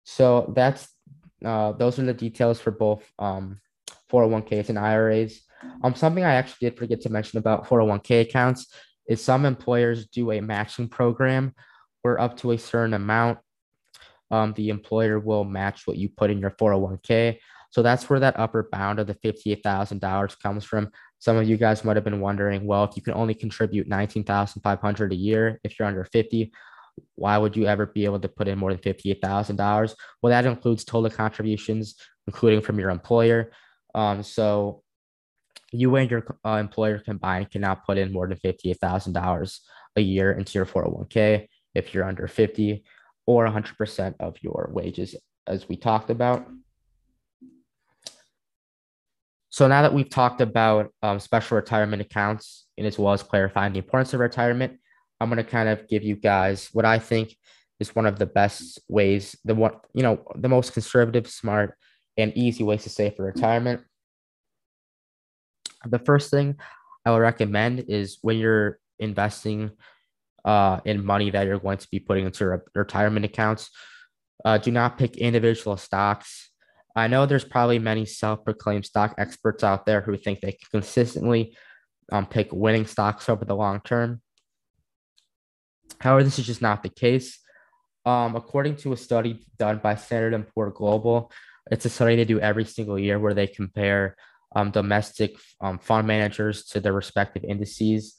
So 0.05 0.53
that's 0.57 0.89
uh, 1.45 1.73
those 1.73 1.99
are 1.99 2.05
the 2.05 2.15
details 2.15 2.59
for 2.59 2.71
both 2.71 3.05
um, 3.19 3.61
401ks 4.11 4.71
and 4.71 4.79
IRAs. 4.79 5.43
Um, 5.83 5.95
something 5.95 6.25
I 6.25 6.35
actually 6.35 6.71
did 6.71 6.79
forget 6.79 7.01
to 7.03 7.11
mention 7.11 7.39
about 7.39 7.67
401k 7.67 8.23
accounts 8.23 8.73
is 9.07 9.23
some 9.23 9.45
employers 9.45 10.07
do 10.07 10.33
a 10.33 10.41
matching 10.41 10.89
program 10.89 11.55
where 12.03 12.21
up 12.21 12.37
to 12.39 12.53
a 12.53 12.59
certain 12.59 12.95
amount, 12.95 13.39
um, 14.31 14.53
the 14.55 14.69
employer 14.69 15.19
will 15.19 15.45
match 15.45 15.87
what 15.87 15.97
you 15.97 16.09
put 16.09 16.31
in 16.31 16.39
your 16.39 16.51
401k. 16.51 17.39
So 17.71 17.83
that's 17.83 18.09
where 18.09 18.21
that 18.21 18.39
upper 18.39 18.69
bound 18.71 19.01
of 19.01 19.09
the 19.09 19.17
$58,000 19.17 20.41
comes 20.41 20.65
from. 20.65 20.91
Some 21.19 21.37
of 21.37 21.49
you 21.49 21.57
guys 21.57 21.85
might 21.85 21.97
have 21.97 22.05
been 22.05 22.21
wondering, 22.21 22.67
well, 22.67 22.85
if 22.85 22.97
you 22.97 23.03
can 23.03 23.15
only 23.15 23.35
contribute 23.35 23.89
19,500 23.89 25.13
a 25.13 25.17
year 25.17 25.61
if 25.65 25.79
you're 25.79 25.89
under 25.89 26.05
50, 26.05 26.53
why 27.17 27.37
would 27.37 27.57
you 27.57 27.67
ever 27.67 27.87
be 27.87 28.05
able 28.05 28.21
to 28.21 28.29
put 28.29 28.47
in 28.47 28.59
more 28.59 28.73
than 28.73 28.81
$58,000? 28.81 29.95
Well, 30.23 30.31
that 30.31 30.47
includes 30.47 30.85
total 30.85 31.11
contributions, 31.11 31.97
including 32.29 32.61
from 32.61 32.79
your 32.79 32.91
employer. 32.91 33.51
Um, 33.93 34.23
so 34.23 34.84
you 35.75 35.97
and 35.97 36.11
your 36.11 36.25
uh, 36.47 36.57
employer 36.57 36.99
combined 36.99 37.51
cannot 37.51 37.85
put 37.85 37.99
in 37.99 38.13
more 38.13 38.29
than 38.29 38.39
$58,000 38.39 39.59
a 39.97 40.01
year 40.01 40.33
into 40.33 40.53
your 40.59 40.67
401k 40.67 41.49
if 41.75 41.93
you're 41.93 42.05
under 42.05 42.29
50 42.29 42.85
or 43.27 43.47
100% 43.47 44.15
of 44.21 44.37
your 44.41 44.71
wages, 44.73 45.17
as 45.47 45.69
we 45.69 45.77
talked 45.77 46.11
about. 46.11 46.47
So 49.51 49.67
now 49.69 49.83
that 49.83 49.95
we've 49.95 50.11
talked 50.11 50.41
about 50.41 50.93
um, 51.03 51.19
special 51.21 51.57
retirement 51.57 52.03
accounts 52.03 52.67
and 52.77 52.87
as 52.87 52.99
well 52.99 53.13
as 53.13 53.23
clarifying 53.23 53.73
the 53.73 53.79
importance 53.79 54.13
of 54.15 54.21
retirement, 54.21 54.79
I'm 55.21 55.29
going 55.29 55.43
to 55.43 55.49
kind 55.49 55.69
of 55.69 55.89
give 55.89 56.03
you 56.03 56.17
guys 56.17 56.69
what 56.73 56.85
I 56.85 56.99
think 56.99 57.37
is 57.81 57.95
one 57.95 58.07
of 58.07 58.19
the 58.19 58.27
best 58.27 58.81
ways, 58.89 59.37
the 59.45 59.55
one, 59.55 59.73
you 59.95 60.03
know, 60.03 60.25
the 60.37 60.49
most 60.49 60.73
conservative, 60.73 61.29
smart, 61.29 61.77
and 62.17 62.37
easy 62.37 62.63
ways 62.63 62.83
to 62.85 62.91
save 62.91 63.17
for 63.17 63.25
retirement. 63.25 63.83
The 65.87 65.99
first 65.99 66.31
thing 66.31 66.57
I 67.05 67.11
would 67.11 67.19
recommend 67.19 67.85
is 67.89 68.19
when 68.23 68.39
you're 68.39 68.79
investing 68.99 69.73
uh, 70.45 70.81
in 70.85 71.05
money 71.05 71.31
that 71.31 71.47
you're 71.47 71.59
going 71.59 71.79
to 71.79 71.89
be 71.91 72.01
putting 72.01 72.27
into 72.27 72.47
re- 72.47 72.59
retirement 72.75 73.25
accounts, 73.25 73.71
uh, 74.45 74.59
do 74.59 74.71
not 74.71 74.99
pick 74.99 75.17
individual 75.17 75.77
stocks. 75.77 76.51
I 76.97 77.09
know 77.09 77.27
there's 77.27 77.45
probably 77.45 77.79
many 77.79 78.07
self 78.07 78.45
proclaimed 78.45 78.87
stock 78.87 79.15
experts 79.19 79.65
out 79.65 79.87
there 79.87 80.01
who 80.01 80.17
think 80.17 80.41
they 80.41 80.53
can 80.53 80.69
consistently 80.71 81.57
um, 82.13 82.27
pick 82.27 82.53
winning 82.53 82.87
stocks 82.87 83.29
over 83.29 83.45
the 83.45 83.57
long 83.57 83.81
term. 83.85 84.21
However, 86.01 86.23
this 86.23 86.39
is 86.39 86.47
just 86.47 86.63
not 86.63 86.83
the 86.83 86.89
case. 86.89 87.39
Um, 88.07 88.37
according 88.37 88.77
to 88.77 88.93
a 88.93 88.97
study 88.97 89.41
done 89.59 89.79
by 89.83 89.95
Standard 89.95 90.47
& 90.49 90.55
Poor 90.55 90.71
Global, 90.71 91.33
it's 91.71 91.87
a 91.87 91.89
study 91.89 92.17
they 92.17 92.27
do 92.27 92.39
every 92.39 92.67
single 92.67 92.99
year 92.99 93.19
where 93.19 93.33
they 93.33 93.47
compare 93.47 94.17
um, 94.55 94.71
domestic 94.71 95.37
um, 95.61 95.79
fund 95.79 96.07
managers 96.07 96.65
to 96.67 96.81
their 96.81 96.93
respective 96.93 97.45
indices. 97.45 98.17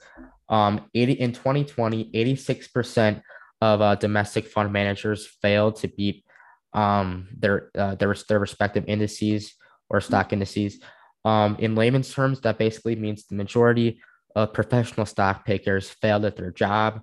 Um, 0.50 0.90
80, 0.94 1.14
in 1.14 1.32
2020, 1.34 2.12
86% 2.12 3.22
of 3.62 3.82
uh, 3.82 3.96
domestic 3.96 4.48
fund 4.48 4.72
managers 4.72 5.28
failed 5.42 5.78
to 5.78 5.88
beat 5.88 6.26
um, 6.74 7.30
their, 7.38 7.72
uh, 7.78 7.96
their, 7.96 8.16
their 8.28 8.40
respective 8.40 8.86
indices 8.88 9.54
or 9.90 10.02
stock 10.02 10.34
indices. 10.34 10.80
Um, 11.24 11.56
in 11.60 11.76
layman's 11.76 12.14
terms, 12.14 12.42
that 12.42 12.58
basically 12.58 12.96
means 12.96 13.26
the 13.26 13.36
majority 13.36 14.02
of 14.36 14.54
professional 14.54 15.06
stock 15.06 15.46
pickers 15.46 15.90
failed 15.90 16.26
at 16.26 16.36
their 16.36 16.52
job 16.52 17.02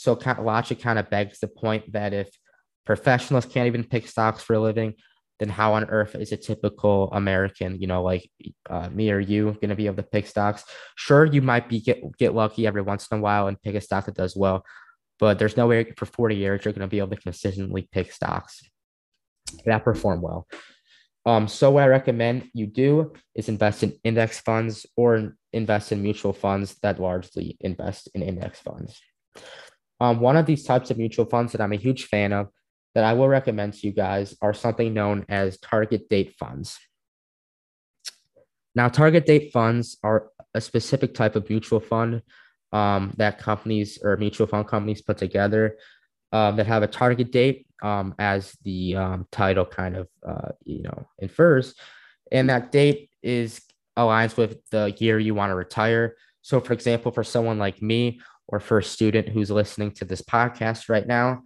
so 0.00 0.16
kind 0.16 0.38
of, 0.38 0.46
logic 0.46 0.80
kind 0.80 0.98
of 0.98 1.10
begs 1.10 1.40
the 1.40 1.46
point 1.46 1.92
that 1.92 2.14
if 2.14 2.28
professionals 2.86 3.44
can't 3.44 3.66
even 3.66 3.84
pick 3.84 4.06
stocks 4.08 4.42
for 4.42 4.54
a 4.54 4.60
living, 4.60 4.94
then 5.40 5.48
how 5.48 5.74
on 5.74 5.84
earth 5.86 6.14
is 6.14 6.30
a 6.30 6.36
typical 6.36 7.10
American, 7.12 7.80
you 7.80 7.88
know, 7.88 8.02
like 8.02 8.30
uh, 8.68 8.88
me 8.90 9.10
or 9.10 9.18
you, 9.18 9.52
going 9.54 9.70
to 9.70 9.74
be 9.74 9.86
able 9.86 9.96
to 9.96 10.02
pick 10.04 10.26
stocks? 10.26 10.62
Sure, 10.94 11.24
you 11.24 11.42
might 11.42 11.68
be 11.68 11.80
get 11.80 12.00
get 12.18 12.34
lucky 12.34 12.66
every 12.66 12.82
once 12.82 13.08
in 13.10 13.18
a 13.18 13.20
while 13.20 13.48
and 13.48 13.60
pick 13.60 13.74
a 13.74 13.80
stock 13.80 14.06
that 14.06 14.14
does 14.14 14.36
well, 14.36 14.64
but 15.18 15.38
there's 15.38 15.56
no 15.56 15.66
way 15.66 15.92
for 15.96 16.06
40 16.06 16.36
years 16.36 16.64
you're 16.64 16.72
going 16.72 16.82
to 16.82 16.86
be 16.86 16.98
able 16.98 17.10
to 17.10 17.16
consistently 17.16 17.88
pick 17.90 18.12
stocks 18.12 18.62
that 19.64 19.84
perform 19.84 20.22
well. 20.22 20.46
Um, 21.26 21.48
so 21.48 21.70
what 21.70 21.82
I 21.82 21.88
recommend 21.88 22.48
you 22.54 22.66
do 22.66 23.12
is 23.34 23.48
invest 23.48 23.82
in 23.82 23.98
index 24.04 24.40
funds 24.40 24.86
or 24.96 25.36
invest 25.52 25.92
in 25.92 26.02
mutual 26.02 26.32
funds 26.32 26.76
that 26.82 27.00
largely 27.00 27.56
invest 27.60 28.08
in 28.14 28.22
index 28.22 28.60
funds. 28.60 29.00
Um, 30.00 30.20
one 30.20 30.36
of 30.36 30.46
these 30.46 30.64
types 30.64 30.90
of 30.90 30.96
mutual 30.96 31.26
funds 31.26 31.52
that 31.52 31.60
I'm 31.60 31.72
a 31.72 31.76
huge 31.76 32.06
fan 32.06 32.32
of 32.32 32.48
that 32.94 33.04
I 33.04 33.12
will 33.12 33.28
recommend 33.28 33.74
to 33.74 33.86
you 33.86 33.92
guys 33.92 34.36
are 34.42 34.54
something 34.54 34.92
known 34.92 35.24
as 35.28 35.58
target 35.58 36.08
date 36.08 36.34
funds. 36.38 36.78
Now, 38.74 38.88
target 38.88 39.26
date 39.26 39.52
funds 39.52 39.96
are 40.02 40.28
a 40.54 40.60
specific 40.60 41.14
type 41.14 41.36
of 41.36 41.48
mutual 41.48 41.80
fund 41.80 42.22
um, 42.72 43.12
that 43.16 43.38
companies 43.38 43.98
or 44.02 44.16
mutual 44.16 44.46
fund 44.46 44.66
companies 44.66 45.02
put 45.02 45.18
together 45.18 45.76
um, 46.32 46.56
that 46.56 46.66
have 46.66 46.82
a 46.82 46.88
target 46.88 47.32
date 47.32 47.66
um, 47.82 48.14
as 48.18 48.56
the 48.62 48.94
um, 48.96 49.26
title 49.32 49.64
kind 49.64 49.96
of 49.96 50.08
uh, 50.26 50.50
you 50.64 50.82
know 50.82 51.06
infers, 51.18 51.74
and 52.30 52.48
that 52.50 52.70
date 52.70 53.10
is 53.22 53.62
aligns 53.98 54.36
with 54.36 54.58
the 54.70 54.94
year 54.98 55.18
you 55.18 55.34
want 55.34 55.50
to 55.50 55.56
retire. 55.56 56.14
So, 56.42 56.60
for 56.60 56.72
example, 56.72 57.10
for 57.10 57.24
someone 57.24 57.58
like 57.58 57.82
me, 57.82 58.20
or 58.46 58.60
for 58.60 58.78
a 58.78 58.84
student 58.84 59.28
who's 59.28 59.50
listening 59.50 59.92
to 59.92 60.04
this 60.04 60.22
podcast 60.22 60.88
right 60.88 61.06
now, 61.06 61.42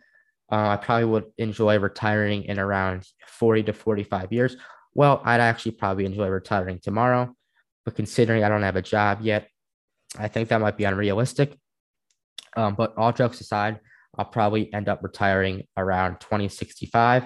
uh, 0.50 0.68
I 0.68 0.76
probably 0.76 1.06
would 1.06 1.24
enjoy 1.38 1.78
retiring 1.78 2.44
in 2.44 2.58
around 2.58 3.06
40 3.26 3.64
to 3.64 3.72
45 3.72 4.32
years. 4.32 4.56
Well, 4.94 5.20
I'd 5.24 5.40
actually 5.40 5.72
probably 5.72 6.04
enjoy 6.04 6.28
retiring 6.28 6.78
tomorrow, 6.82 7.34
but 7.84 7.96
considering 7.96 8.44
I 8.44 8.48
don't 8.48 8.62
have 8.62 8.76
a 8.76 8.82
job 8.82 9.20
yet, 9.22 9.48
I 10.18 10.28
think 10.28 10.48
that 10.48 10.60
might 10.60 10.76
be 10.76 10.84
unrealistic. 10.84 11.58
Um, 12.56 12.74
but 12.74 12.94
all 12.96 13.12
jokes 13.12 13.40
aside, 13.40 13.80
I'll 14.16 14.24
probably 14.24 14.72
end 14.72 14.88
up 14.88 15.02
retiring 15.02 15.64
around 15.76 16.20
2065. 16.20 17.24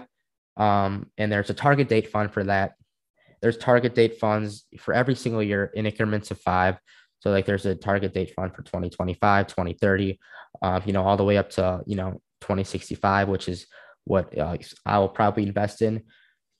Um, 0.57 1.11
and 1.19 1.31
there's 1.31 1.51
a 1.51 1.55
target 1.55 1.89
date 1.89 2.11
fund 2.11 2.33
for 2.33 2.45
that. 2.45 2.73
there's 3.41 3.57
target 3.57 3.95
date 3.95 4.19
funds 4.19 4.65
for 4.81 4.93
every 4.93 5.15
single 5.15 5.43
year 5.43 5.71
in 5.75 5.87
increments 5.87 6.33
of 6.33 6.41
five. 6.41 6.77
So 7.21 7.31
like 7.31 7.47
there's 7.47 7.67
a 7.67 7.75
target 7.75 8.13
date 8.15 8.33
fund 8.35 8.53
for 8.55 8.63
2025, 8.63 9.47
2030, 9.47 10.19
uh, 10.63 10.81
you 10.85 10.93
know, 10.93 11.05
all 11.05 11.17
the 11.17 11.25
way 11.25 11.37
up 11.37 11.51
to, 11.51 11.83
you 11.87 11.95
know, 11.95 12.21
2065, 12.41 13.29
which 13.29 13.49
is 13.49 13.67
what 14.05 14.37
uh, 14.39 14.57
I 14.87 14.99
will 14.99 15.09
probably 15.09 15.45
invest 15.45 15.83
in. 15.83 16.03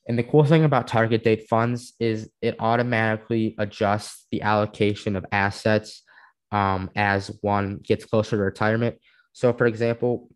And 0.07 0.19
the 0.19 0.23
cool 0.23 0.45
thing 0.45 0.65
about 0.65 0.87
target 0.87 1.23
date 1.23 1.49
funds 1.49 1.93
is 2.01 2.31
it 2.41 2.57
automatically 2.61 3.55
adjusts 3.59 4.27
the 4.31 4.43
allocation 4.43 5.17
of 5.17 5.27
assets 5.33 6.03
um, 6.51 6.91
as 6.97 7.31
one 7.43 7.79
gets 7.83 8.07
closer 8.07 8.37
to 8.37 8.43
retirement. 8.43 8.97
So, 9.33 9.53
for 9.53 9.67
example, 9.67 10.31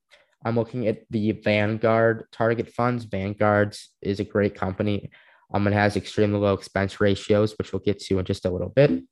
I'm 0.44 0.56
looking 0.56 0.88
at 0.88 1.04
the 1.10 1.32
Vanguard 1.32 2.24
target 2.32 2.68
funds. 2.68 3.04
Vanguard 3.04 3.76
is 4.02 4.20
a 4.20 4.24
great 4.24 4.54
company. 4.54 5.10
Um, 5.54 5.66
it 5.66 5.72
has 5.72 5.96
extremely 5.96 6.38
low 6.38 6.54
expense 6.54 7.00
ratios, 7.00 7.56
which 7.56 7.72
we'll 7.72 7.80
get 7.80 8.00
to 8.00 8.18
in 8.18 8.24
just 8.24 8.44
a 8.44 8.50
little 8.50 8.68
bit. 8.68 9.02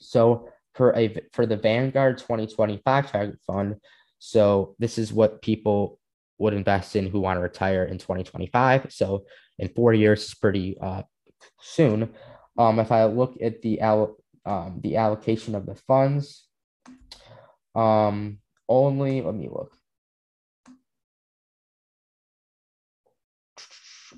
So 0.00 0.48
for 0.74 0.94
a 0.96 1.16
for 1.32 1.46
the 1.46 1.56
Vanguard 1.56 2.18
2025 2.18 3.10
target 3.10 3.38
fund, 3.46 3.76
so 4.26 4.74
this 4.78 4.96
is 4.96 5.12
what 5.12 5.42
people 5.42 6.00
would 6.38 6.54
invest 6.54 6.96
in 6.96 7.06
who 7.06 7.20
want 7.20 7.36
to 7.36 7.42
retire 7.42 7.84
in 7.84 7.98
2025. 7.98 8.86
So 8.90 9.26
in 9.58 9.68
four 9.68 9.92
years, 9.92 10.24
it's 10.24 10.32
pretty 10.32 10.78
uh, 10.80 11.02
soon. 11.60 12.08
Um, 12.56 12.78
if 12.78 12.90
I 12.90 13.04
look 13.04 13.36
at 13.42 13.60
the 13.60 13.82
al- 13.82 14.16
um, 14.46 14.80
the 14.82 14.96
allocation 14.96 15.54
of 15.54 15.66
the 15.66 15.74
funds, 15.74 16.48
um, 17.74 18.38
only 18.66 19.20
let 19.20 19.34
me 19.34 19.50
look. 19.52 19.76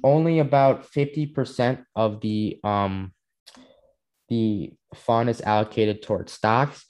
Only 0.05 0.39
about 0.39 0.89
50% 0.89 1.85
of 1.97 2.21
the 2.21 2.61
um, 2.63 3.13
the 4.29 4.73
fund 4.95 5.29
is 5.31 5.41
allocated 5.41 6.03
towards 6.03 6.33
stocks 6.33 6.87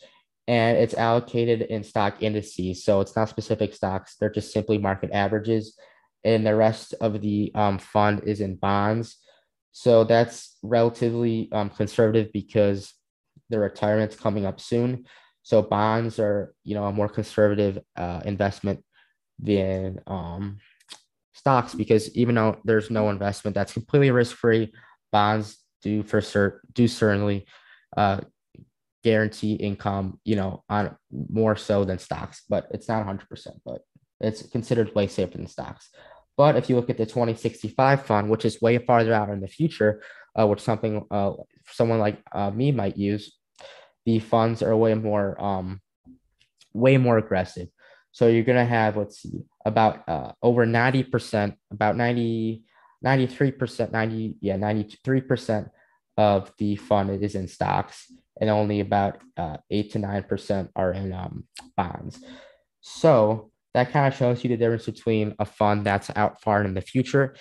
and 0.49 0.79
it's 0.79 0.95
allocated 0.95 1.63
in 1.63 1.83
stock 1.83 2.23
indices. 2.23 2.85
So 2.85 3.01
it's 3.01 3.17
not 3.17 3.29
specific 3.29 3.75
stocks, 3.75 4.17
they're 4.19 4.31
just 4.31 4.53
simply 4.53 4.79
market 4.79 5.11
averages. 5.13 5.77
And 6.25 6.47
the 6.47 6.57
rest 6.57 6.95
of 7.01 7.21
the 7.21 7.53
um, 7.55 7.79
fund 7.79 8.23
is 8.25 8.41
in 8.41 8.57
bonds. 8.57 9.19
So 9.73 10.05
that's 10.05 10.57
relatively 10.63 11.49
um, 11.53 11.71
conservative 11.71 12.33
because 12.33 12.95
the 13.51 13.59
retirement's 13.59 14.17
coming 14.17 14.47
up 14.47 14.61
soon. 14.61 15.05
So 15.43 15.63
bonds 15.63 16.19
are, 16.19 16.55
you 16.65 16.75
know, 16.75 16.85
a 16.87 16.93
more 16.93 17.09
conservative 17.09 17.79
uh, 17.97 18.23
investment 18.25 18.83
than 19.39 20.01
um, 20.07 20.59
stocks 21.35 21.75
because 21.75 22.15
even 22.17 22.35
though 22.35 22.57
there's 22.65 22.91
no 22.91 23.11
investment 23.11 23.55
that's 23.55 23.73
completely 23.73 24.11
risk 24.11 24.35
free, 24.37 24.73
bonds 25.13 25.59
do 25.83 26.03
for 26.03 26.21
cert 26.21 26.59
do 26.73 26.89
certainly 26.89 27.47
uh, 27.97 28.21
guarantee 29.07 29.53
income, 29.53 30.19
you 30.25 30.35
know, 30.35 30.65
on 30.69 30.97
more 31.13 31.55
so 31.55 31.85
than 31.85 31.97
stocks, 31.97 32.43
but 32.49 32.67
it's 32.73 32.89
not 32.89 33.07
100%, 33.07 33.21
but 33.65 33.83
it's 34.21 34.43
considered 34.49 34.93
way 34.97 35.07
safer 35.07 35.39
than 35.39 35.47
stocks. 35.47 35.91
But 36.37 36.57
if 36.57 36.69
you 36.69 36.75
look 36.75 36.91
at 36.91 36.99
the 36.99 37.07
2065 37.07 38.05
fund, 38.05 38.29
which 38.29 38.45
is 38.45 38.61
way 38.61 38.79
farther 38.79 39.15
out 39.15 39.31
in 39.31 39.41
the 39.41 39.47
future, 39.47 40.03
uh, 40.35 40.45
which 40.49 40.61
something 40.61 41.07
uh, 41.13 41.35
someone 41.69 42.01
like 42.01 42.19
uh, 42.33 42.51
me 42.51 42.73
might 42.73 42.97
use, 42.97 43.39
the 44.07 44.19
funds 44.19 44.61
are 44.61 44.77
way 44.77 44.95
more 44.95 45.41
um, 45.41 45.81
way 46.75 46.99
more 46.99 47.17
aggressive. 47.17 47.69
So 48.11 48.27
you're 48.27 48.43
gonna 48.51 48.67
have 48.67 48.97
let's 48.97 49.23
see 49.23 49.45
about 49.65 50.09
uh, 50.09 50.33
over 50.43 50.67
90%, 50.67 51.55
about 51.71 51.97
90, 51.97 52.65
93%, 53.05 53.93
90, 53.93 54.37
yeah, 54.41 54.57
93% 54.57 55.71
of 56.17 56.53
the 56.59 56.75
fund 56.75 57.23
is 57.23 57.37
in 57.37 57.47
stocks 57.47 58.11
and 58.41 58.51
only 58.51 58.81
about 58.81 59.21
uh, 59.37 59.57
8 59.71 59.93
to 59.93 59.99
9% 59.99 60.69
are 60.77 60.93
in 60.93 61.13
um, 61.13 61.45
bonds. 61.77 62.21
So 62.81 63.51
that 63.75 63.93
kind 63.93 64.07
of 64.07 64.19
shows 64.19 64.43
you 64.43 64.49
the 64.49 64.57
difference 64.57 64.87
between 64.87 65.35
a 65.39 65.45
fund 65.45 65.85
that's 65.85 66.11
out 66.17 66.41
far 66.41 66.63
in 66.65 66.75
the 66.75 66.81
future 66.81 67.37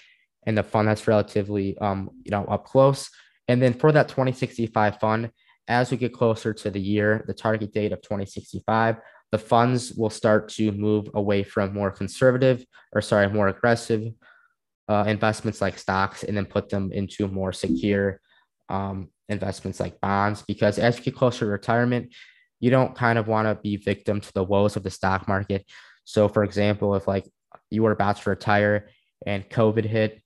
and 0.46 0.58
the 0.58 0.64
fund 0.64 0.88
that's 0.88 1.08
relatively 1.08 1.78
um, 1.80 2.10
you 2.24 2.32
know 2.32 2.46
up 2.46 2.66
close. 2.66 3.10
And 3.48 3.62
then 3.62 3.74
for 3.74 3.92
that 3.92 4.08
2065 4.08 5.00
fund, 5.00 5.32
as 5.68 5.92
we 5.92 5.98
get 5.98 6.14
closer 6.14 6.54
to 6.54 6.70
the 6.70 6.80
year, 6.80 7.24
the 7.28 7.34
target 7.34 7.74
date 7.74 7.92
of 7.92 8.02
2065, 8.02 8.98
the 9.32 9.38
funds 9.38 9.94
will 9.94 10.10
start 10.10 10.50
to 10.50 10.72
move 10.72 11.10
away 11.14 11.44
from 11.44 11.74
more 11.74 11.92
conservative 11.92 12.66
or 12.94 13.02
sorry, 13.02 13.30
more 13.30 13.48
aggressive 13.48 14.12
uh, 14.88 15.06
investments 15.08 15.62
like 15.62 15.80
stocks 15.80 16.24
and 16.24 16.38
then 16.38 16.46
put 16.46 16.70
them 16.70 16.92
into 16.92 17.28
more 17.28 17.52
secure 17.52 18.20
um, 18.70 19.10
investments 19.30 19.80
like 19.80 20.00
bonds 20.02 20.44
because 20.48 20.78
as 20.78 20.98
you 20.98 21.04
get 21.04 21.16
closer 21.16 21.46
to 21.46 21.52
retirement, 21.52 22.14
you 22.60 22.70
don't 22.70 22.96
kind 22.96 23.20
of 23.20 23.28
want 23.28 23.48
to 23.48 23.56
be 23.62 23.78
victim 23.78 24.22
to 24.22 24.34
the 24.34 24.44
woes 24.44 24.76
of 24.76 24.84
the 24.84 24.90
stock 24.90 25.28
market. 25.28 25.66
So, 26.04 26.28
for 26.28 26.44
example, 26.44 26.96
if 26.96 27.08
like 27.08 27.30
you 27.70 27.84
were 27.84 27.92
about 27.92 28.18
to 28.18 28.30
retire 28.30 28.90
and 29.26 29.48
COVID 29.50 29.86
hit 29.86 30.22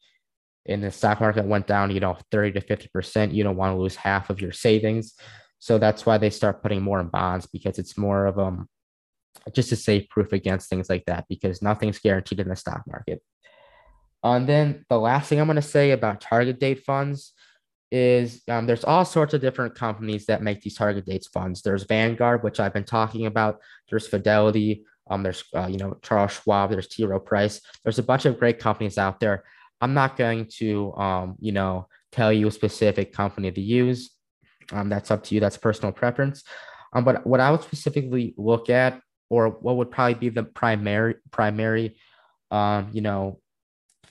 and 0.65 0.83
the 0.83 0.91
stock 0.91 1.19
market 1.19 1.45
went 1.45 1.67
down, 1.67 1.91
you 1.91 1.99
know, 1.99 2.17
30 2.31 2.59
to 2.59 2.61
50%, 2.61 3.33
you 3.33 3.43
don't 3.43 3.55
want 3.55 3.73
to 3.75 3.81
lose 3.81 3.95
half 3.95 4.29
of 4.29 4.41
your 4.41 4.51
savings. 4.51 5.13
So 5.59 5.77
that's 5.77 6.05
why 6.05 6.17
they 6.17 6.29
start 6.29 6.61
putting 6.61 6.81
more 6.81 6.99
in 6.99 7.07
bonds 7.07 7.45
because 7.45 7.79
it's 7.79 7.97
more 7.97 8.25
of 8.25 8.39
um 8.39 8.67
just 9.53 9.71
a 9.71 9.75
safe 9.75 10.07
proof 10.09 10.33
against 10.33 10.69
things 10.69 10.89
like 10.89 11.05
that 11.05 11.25
because 11.29 11.61
nothing's 11.61 11.99
guaranteed 11.99 12.39
in 12.39 12.49
the 12.49 12.55
stock 12.55 12.83
market. 12.87 13.21
And 14.23 14.47
then 14.47 14.85
the 14.89 14.99
last 14.99 15.29
thing 15.29 15.39
I'm 15.39 15.47
going 15.47 15.55
to 15.55 15.61
say 15.61 15.91
about 15.91 16.21
target 16.21 16.59
date 16.59 16.83
funds 16.83 17.33
is 17.91 18.41
um, 18.47 18.67
there's 18.67 18.83
all 18.83 19.05
sorts 19.05 19.33
of 19.33 19.41
different 19.41 19.75
companies 19.75 20.25
that 20.27 20.43
make 20.43 20.61
these 20.61 20.75
target 20.75 21.05
dates 21.05 21.27
funds. 21.27 21.61
There's 21.61 21.83
Vanguard, 21.83 22.43
which 22.43 22.59
I've 22.59 22.73
been 22.73 22.83
talking 22.83 23.25
about. 23.25 23.59
There's 23.89 24.07
Fidelity. 24.07 24.85
Um, 25.09 25.23
there's 25.23 25.43
uh, 25.55 25.67
you 25.67 25.77
know 25.77 25.97
Charles 26.03 26.33
Schwab. 26.33 26.69
There's 26.69 26.87
T. 26.87 27.03
Rowe 27.03 27.19
Price. 27.19 27.61
There's 27.83 27.99
a 27.99 28.03
bunch 28.03 28.25
of 28.25 28.39
great 28.39 28.59
companies 28.59 28.97
out 28.97 29.19
there. 29.19 29.43
I'm 29.81 29.93
not 29.93 30.17
going 30.17 30.47
to 30.57 30.93
um, 30.95 31.35
you 31.39 31.51
know 31.51 31.87
tell 32.11 32.31
you 32.31 32.47
a 32.47 32.51
specific 32.51 33.13
company 33.13 33.51
to 33.51 33.61
use. 33.61 34.11
Um, 34.71 34.89
that's 34.89 35.09
up 35.09 35.23
to 35.25 35.35
you. 35.35 35.41
That's 35.41 35.57
personal 35.57 35.91
preference. 35.91 36.43
Um, 36.93 37.03
but 37.03 37.25
what 37.25 37.39
I 37.39 37.51
would 37.51 37.63
specifically 37.63 38.33
look 38.37 38.69
at, 38.69 39.01
or 39.29 39.49
what 39.49 39.77
would 39.77 39.91
probably 39.91 40.15
be 40.15 40.29
the 40.29 40.43
primary 40.43 41.15
primary, 41.31 41.97
um, 42.51 42.89
you 42.93 43.01
know, 43.01 43.39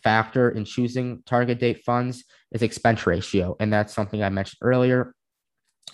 factor 0.09 0.49
in 0.49 0.65
choosing 0.65 1.23
target 1.27 1.61
date 1.61 1.85
funds 1.85 2.25
is 2.53 2.63
expense 2.63 3.07
ratio. 3.07 3.57
And 3.61 3.71
that's 3.71 3.93
something 3.93 4.23
I 4.23 4.31
mentioned 4.31 4.61
earlier. 4.63 5.15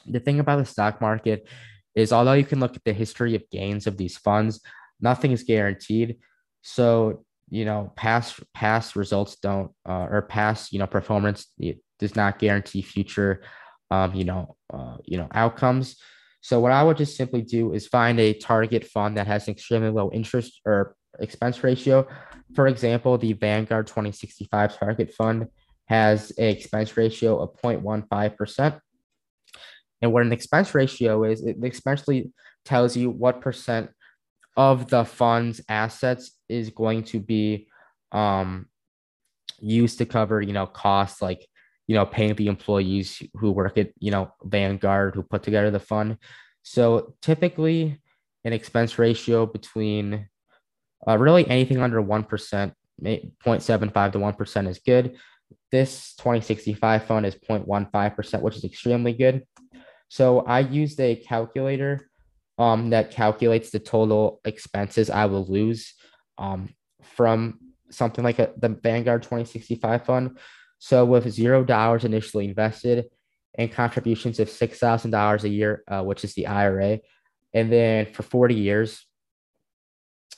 The 0.07 0.21
thing 0.21 0.39
about 0.39 0.59
the 0.59 0.65
stock 0.65 1.01
market 1.01 1.49
is 1.97 2.13
although 2.13 2.35
you 2.35 2.45
can 2.45 2.61
look 2.61 2.77
at 2.77 2.85
the 2.85 2.93
history 2.93 3.35
of 3.35 3.51
gains 3.51 3.87
of 3.89 3.97
these 3.97 4.17
funds, 4.17 4.61
nothing 5.01 5.33
is 5.33 5.43
guaranteed. 5.43 6.19
So, 6.63 7.25
you 7.51 7.65
know, 7.65 7.93
past 7.97 8.41
past 8.55 8.95
results 8.95 9.37
don't 9.37 9.71
uh, 9.89 10.07
or 10.15 10.23
past, 10.23 10.73
you 10.73 10.79
know, 10.79 10.87
performance 10.87 11.47
does 11.99 12.15
not 12.15 12.39
guarantee 12.39 12.83
future 12.83 13.43
um, 13.91 14.15
you 14.15 14.25
know, 14.25 14.57
uh, 14.73 14.97
you 15.05 15.19
know, 15.19 15.29
outcomes. 15.33 15.97
So 16.41 16.61
what 16.61 16.73
I 16.73 16.83
would 16.83 16.97
just 16.97 17.17
simply 17.17 17.43
do 17.43 17.73
is 17.73 17.87
find 17.87 18.19
a 18.21 18.35
target 18.35 18.85
fund 18.85 19.17
that 19.17 19.27
has 19.27 19.47
an 19.47 19.53
extremely 19.53 19.91
low 19.91 20.11
interest 20.13 20.61
or 20.67 20.97
expense 21.19 21.63
ratio. 21.63 22.07
For 22.55 22.67
example, 22.69 23.19
the 23.19 23.33
Vanguard 23.33 23.87
2065 23.87 24.79
target 24.79 25.13
fund 25.13 25.49
has 25.87 26.31
an 26.33 26.47
expense 26.47 26.97
ratio 26.97 27.41
of 27.41 27.61
0.15%. 27.61 28.81
And 30.01 30.13
what 30.13 30.23
an 30.23 30.33
expense 30.33 30.75
ratio 30.75 31.25
is, 31.25 31.45
it 31.45 31.57
essentially 31.63 32.31
tells 32.65 32.97
you 32.97 33.11
what 33.11 33.41
percent 33.41 33.91
of 34.57 34.89
the 34.89 35.05
fund's 35.05 35.61
assets 35.69 36.39
is 36.49 36.71
going 36.71 37.05
to 37.05 37.21
be 37.21 37.67
um, 38.13 38.67
used 39.61 39.99
to 39.99 40.07
cover, 40.07 40.41
you 40.41 40.53
know, 40.53 40.67
costs 40.67 41.21
like, 41.21 41.47
you 41.87 41.95
know, 41.95 42.07
paying 42.07 42.35
the 42.35 42.47
employees 42.47 43.23
who 43.35 43.51
work 43.51 43.77
at, 43.77 43.91
you 43.99 44.11
know, 44.11 44.33
Vanguard 44.43 45.15
who 45.15 45.23
put 45.23 45.43
together 45.43 45.71
the 45.71 45.81
fund. 45.81 46.19
So 46.63 47.15
typically 47.21 48.01
an 48.45 48.53
expense 48.53 48.99
ratio 48.99 49.47
between 49.47 50.29
uh, 51.09 51.19
really 51.19 51.49
anything 51.49 51.81
under 51.81 52.03
1%, 52.03 52.73
0.75 53.03 54.13
to 54.13 54.19
1% 54.19 54.69
is 54.69 54.79
good. 54.79 55.17
This 55.71 56.15
2065 56.17 57.05
fund 57.05 57.27
is 57.27 57.35
0.15%, 57.35 58.41
which 58.41 58.57
is 58.57 58.65
extremely 58.65 59.13
good. 59.13 59.45
So 60.09 60.41
I 60.41 60.61
used 60.61 61.01
a 61.01 61.17
calculator 61.17 62.09
um, 62.59 62.91
that 62.91 63.11
calculates 63.11 63.71
the 63.71 63.81
total 63.81 64.41
expenses 64.45 65.11
I 65.11 65.27
will 65.27 65.45
lose 65.47 65.95
um, 66.39 66.73
from 67.03 67.59
something 67.91 68.25
like 68.25 68.39
a, 68.39 68.53
the 68.57 68.69
Vanguard 68.69 69.23
2065 69.23 70.05
fund. 70.05 70.39
So 70.79 71.05
with 71.05 71.29
zero 71.31 71.65
dollars 71.65 72.05
initially 72.05 72.49
invested 72.49 73.07
and 73.57 73.73
contributions 73.73 74.41
of 74.41 74.51
six 74.51 74.79
thousand 74.79 75.13
dollars 75.13 75.45
a 75.45 75.49
year, 75.49 75.83
uh, 75.89 76.03
which 76.03 76.25
is 76.25 76.35
the 76.35 76.47
IRA, 76.47 77.01
and 77.53 77.73
then 77.73 78.07
for 78.13 78.23
40 78.23 78.55
years, 78.55 79.07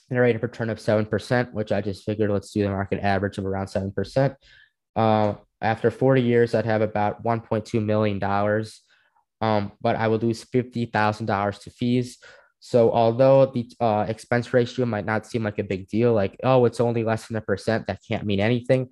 and 0.08 0.18
a 0.18 0.22
rate 0.22 0.36
of 0.36 0.42
return 0.42 0.70
of 0.70 0.78
7%, 0.78 1.52
which 1.52 1.72
I 1.72 1.80
just 1.80 2.04
figured 2.04 2.30
let's 2.30 2.52
do 2.52 2.62
the 2.62 2.70
market 2.70 3.02
average 3.02 3.38
of 3.38 3.46
around 3.46 3.66
7%. 3.66 4.36
Uh, 4.94 5.34
after 5.60 5.90
40 5.90 6.22
years, 6.22 6.54
I'd 6.54 6.64
have 6.64 6.82
about 6.82 7.24
1.2 7.24 7.84
million 7.84 8.18
dollars. 8.18 8.82
Um, 9.40 9.72
but 9.80 9.96
I 9.96 10.08
would 10.08 10.22
lose 10.22 10.44
fifty 10.44 10.86
thousand 10.86 11.26
dollars 11.26 11.58
to 11.60 11.70
fees. 11.70 12.18
So 12.60 12.90
although 12.90 13.46
the 13.46 13.70
uh, 13.80 14.06
expense 14.08 14.52
ratio 14.52 14.86
might 14.86 15.04
not 15.04 15.26
seem 15.26 15.44
like 15.44 15.58
a 15.58 15.64
big 15.64 15.88
deal, 15.88 16.14
like 16.14 16.38
oh, 16.42 16.64
it's 16.64 16.80
only 16.80 17.04
less 17.04 17.26
than 17.26 17.36
a 17.36 17.40
percent, 17.40 17.86
that 17.86 18.00
can't 18.08 18.24
mean 18.24 18.40
anything. 18.40 18.88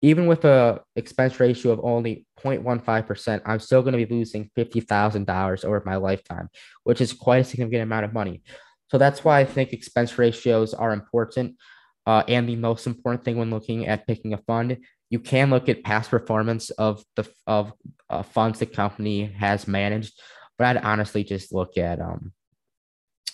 Even 0.00 0.26
with 0.26 0.44
a 0.44 0.80
expense 0.94 1.40
ratio 1.40 1.72
of 1.72 1.80
only 1.82 2.24
0.15%, 2.44 3.42
I'm 3.44 3.58
still 3.58 3.82
going 3.82 3.98
to 3.98 4.06
be 4.06 4.14
losing 4.14 4.48
$50,000 4.56 5.64
over 5.64 5.82
my 5.84 5.96
lifetime, 5.96 6.48
which 6.84 7.00
is 7.00 7.12
quite 7.12 7.38
a 7.38 7.44
significant 7.44 7.82
amount 7.82 8.04
of 8.04 8.12
money. 8.12 8.44
So 8.90 8.98
that's 8.98 9.24
why 9.24 9.40
I 9.40 9.44
think 9.44 9.72
expense 9.72 10.18
ratios 10.18 10.74
are 10.74 10.92
important. 10.92 11.56
Uh, 12.06 12.22
and 12.26 12.48
the 12.48 12.56
most 12.56 12.86
important 12.86 13.24
thing 13.24 13.36
when 13.36 13.50
looking 13.50 13.86
at 13.86 14.06
picking 14.06 14.32
a 14.32 14.38
fund, 14.38 14.78
you 15.10 15.20
can 15.20 15.50
look 15.50 15.68
at 15.68 15.84
past 15.84 16.10
performance 16.10 16.70
of 16.70 17.02
the 17.16 17.28
of 17.46 17.72
uh, 18.10 18.22
funds 18.22 18.58
the 18.58 18.66
company 18.66 19.26
has 19.26 19.68
managed, 19.68 20.18
but 20.56 20.66
I'd 20.66 20.84
honestly 20.84 21.24
just 21.24 21.52
look 21.52 21.76
at 21.76 22.00
um 22.00 22.32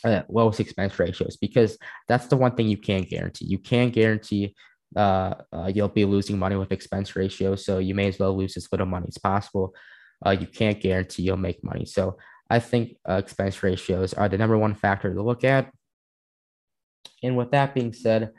uh, 0.04 0.22
lowest 0.28 0.60
expense 0.60 0.98
ratios 0.98 1.36
because 1.36 1.78
that's 2.08 2.26
the 2.26 2.36
one 2.36 2.54
thing 2.54 2.68
you 2.68 2.76
can't 2.76 3.08
guarantee. 3.08 3.46
You 3.46 3.58
can't 3.58 3.92
guarantee 3.92 4.54
uh, 4.96 5.34
uh, 5.52 5.70
you'll 5.74 5.88
be 5.88 6.04
losing 6.04 6.38
money 6.38 6.56
with 6.56 6.72
expense 6.72 7.16
ratios, 7.16 7.64
so 7.64 7.78
you 7.78 7.94
may 7.94 8.08
as 8.08 8.18
well 8.18 8.36
lose 8.36 8.56
as 8.56 8.68
little 8.70 8.86
money 8.86 9.06
as 9.08 9.18
possible. 9.18 9.74
Uh, 10.24 10.30
you 10.30 10.46
can't 10.46 10.80
guarantee 10.80 11.22
you'll 11.22 11.36
make 11.36 11.62
money, 11.64 11.84
so 11.84 12.16
I 12.54 12.60
think 12.60 12.96
uh, 13.08 13.14
expense 13.14 13.60
ratios 13.64 14.14
are 14.14 14.28
the 14.28 14.38
number 14.38 14.56
one 14.56 14.74
factor 14.74 15.12
to 15.12 15.22
look 15.22 15.42
at. 15.42 15.72
And 17.20 17.36
with 17.36 17.50
that 17.50 17.74
being 17.74 17.92
said, 17.92 18.30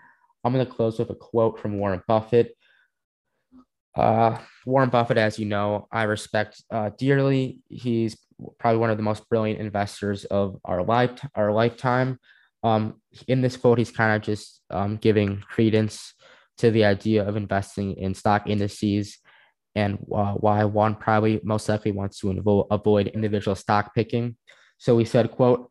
I'm 0.41 0.53
going 0.53 0.65
to 0.65 0.71
close 0.71 0.97
with 0.97 1.09
a 1.09 1.15
quote 1.15 1.59
from 1.59 1.79
Warren 1.79 2.01
Buffett. 2.07 2.55
Uh, 3.93 4.37
Warren 4.65 4.89
Buffett, 4.89 5.17
as 5.17 5.37
you 5.37 5.47
know, 5.47 5.89
I 5.91 6.03
respect 6.03 6.63
uh, 6.71 6.91
dearly. 6.97 7.59
He's 7.67 8.15
probably 8.57 8.79
one 8.79 8.89
of 8.89 8.95
the 8.95 9.03
most 9.03 9.27
brilliant 9.27 9.59
investors 9.59 10.23
of 10.23 10.61
our 10.63 10.81
life 10.81 11.19
our 11.35 11.51
lifetime. 11.51 12.17
Um, 12.63 13.01
in 13.27 13.41
this 13.41 13.57
quote, 13.57 13.79
he's 13.79 13.91
kind 13.91 14.15
of 14.15 14.21
just 14.21 14.61
um, 14.69 14.95
giving 14.95 15.41
credence 15.41 16.13
to 16.59 16.71
the 16.71 16.85
idea 16.85 17.27
of 17.27 17.35
investing 17.35 17.97
in 17.97 18.13
stock 18.13 18.47
indices 18.47 19.17
and 19.75 19.97
uh, 20.13 20.33
why 20.33 20.63
one 20.63 20.95
probably 20.95 21.41
most 21.43 21.67
likely 21.67 21.91
wants 21.91 22.19
to 22.19 22.27
invo- 22.27 22.67
avoid 22.71 23.07
individual 23.07 23.55
stock 23.55 23.93
picking. 23.93 24.37
So 24.77 24.97
he 24.97 25.05
said, 25.05 25.31
quote, 25.31 25.69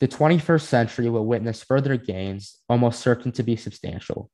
the 0.00 0.08
21st 0.08 0.62
century 0.62 1.08
will 1.08 1.24
witness 1.24 1.62
further 1.62 1.96
gains, 1.96 2.58
almost 2.68 3.00
certain 3.00 3.32
to 3.32 3.42
be 3.42 3.56
substantial. 3.56 4.30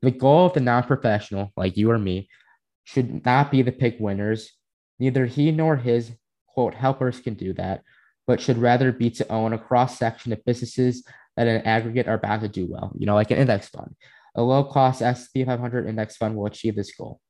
The 0.00 0.10
goal 0.10 0.46
of 0.46 0.54
the 0.54 0.60
non-professional, 0.60 1.52
like 1.56 1.76
you 1.76 1.90
or 1.90 1.98
me, 1.98 2.28
should 2.84 3.24
not 3.24 3.50
be 3.50 3.62
to 3.62 3.70
pick 3.70 3.96
winners. 4.00 4.52
Neither 4.98 5.26
he 5.26 5.52
nor 5.52 5.76
his 5.76 6.10
quote 6.48 6.74
helpers 6.74 7.20
can 7.20 7.34
do 7.34 7.52
that, 7.54 7.82
but 8.26 8.40
should 8.40 8.58
rather 8.58 8.90
be 8.90 9.10
to 9.10 9.28
own 9.32 9.52
a 9.52 9.58
cross 9.58 9.98
section 9.98 10.32
of 10.32 10.44
businesses 10.44 11.04
that 11.36 11.46
in 11.46 11.62
aggregate 11.62 12.08
are 12.08 12.18
bound 12.18 12.42
to 12.42 12.48
do 12.48 12.66
well, 12.66 12.92
you 12.98 13.06
know, 13.06 13.14
like 13.14 13.30
an 13.30 13.38
index 13.38 13.68
fund. 13.68 13.94
A 14.34 14.42
low 14.42 14.64
cost 14.64 15.02
S&P 15.02 15.44
500 15.44 15.86
index 15.86 16.16
fund 16.16 16.36
will 16.36 16.46
achieve 16.46 16.74
this 16.74 16.94
goal. 16.94 17.20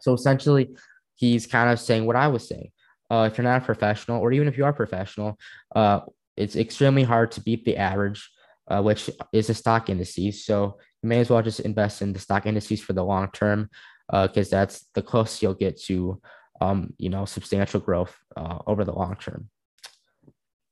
So 0.00 0.14
essentially, 0.14 0.70
he's 1.16 1.46
kind 1.46 1.70
of 1.70 1.78
saying 1.78 2.06
what 2.06 2.16
I 2.16 2.28
was 2.28 2.48
saying. 2.48 2.70
Uh, 3.10 3.28
if 3.30 3.36
you're 3.36 3.44
not 3.44 3.62
a 3.62 3.64
professional, 3.64 4.20
or 4.20 4.32
even 4.32 4.48
if 4.48 4.56
you 4.56 4.64
are 4.64 4.72
professional, 4.72 5.38
uh, 5.74 6.00
it's 6.36 6.56
extremely 6.56 7.02
hard 7.02 7.32
to 7.32 7.40
beat 7.40 7.64
the 7.64 7.76
average, 7.76 8.30
uh, 8.68 8.80
which 8.80 9.10
is 9.32 9.48
the 9.48 9.54
stock 9.54 9.90
indices. 9.90 10.44
So 10.44 10.78
you 11.02 11.08
may 11.08 11.20
as 11.20 11.28
well 11.28 11.42
just 11.42 11.60
invest 11.60 12.02
in 12.02 12.12
the 12.12 12.18
stock 12.18 12.46
indices 12.46 12.80
for 12.80 12.92
the 12.92 13.04
long 13.04 13.28
term, 13.32 13.68
because 14.10 14.52
uh, 14.52 14.56
that's 14.56 14.86
the 14.94 15.02
closest 15.02 15.42
you'll 15.42 15.54
get 15.54 15.80
to, 15.82 16.20
um, 16.60 16.94
you 16.98 17.10
know, 17.10 17.24
substantial 17.24 17.80
growth 17.80 18.16
uh, 18.36 18.58
over 18.66 18.84
the 18.84 18.92
long 18.92 19.16
term. 19.16 19.50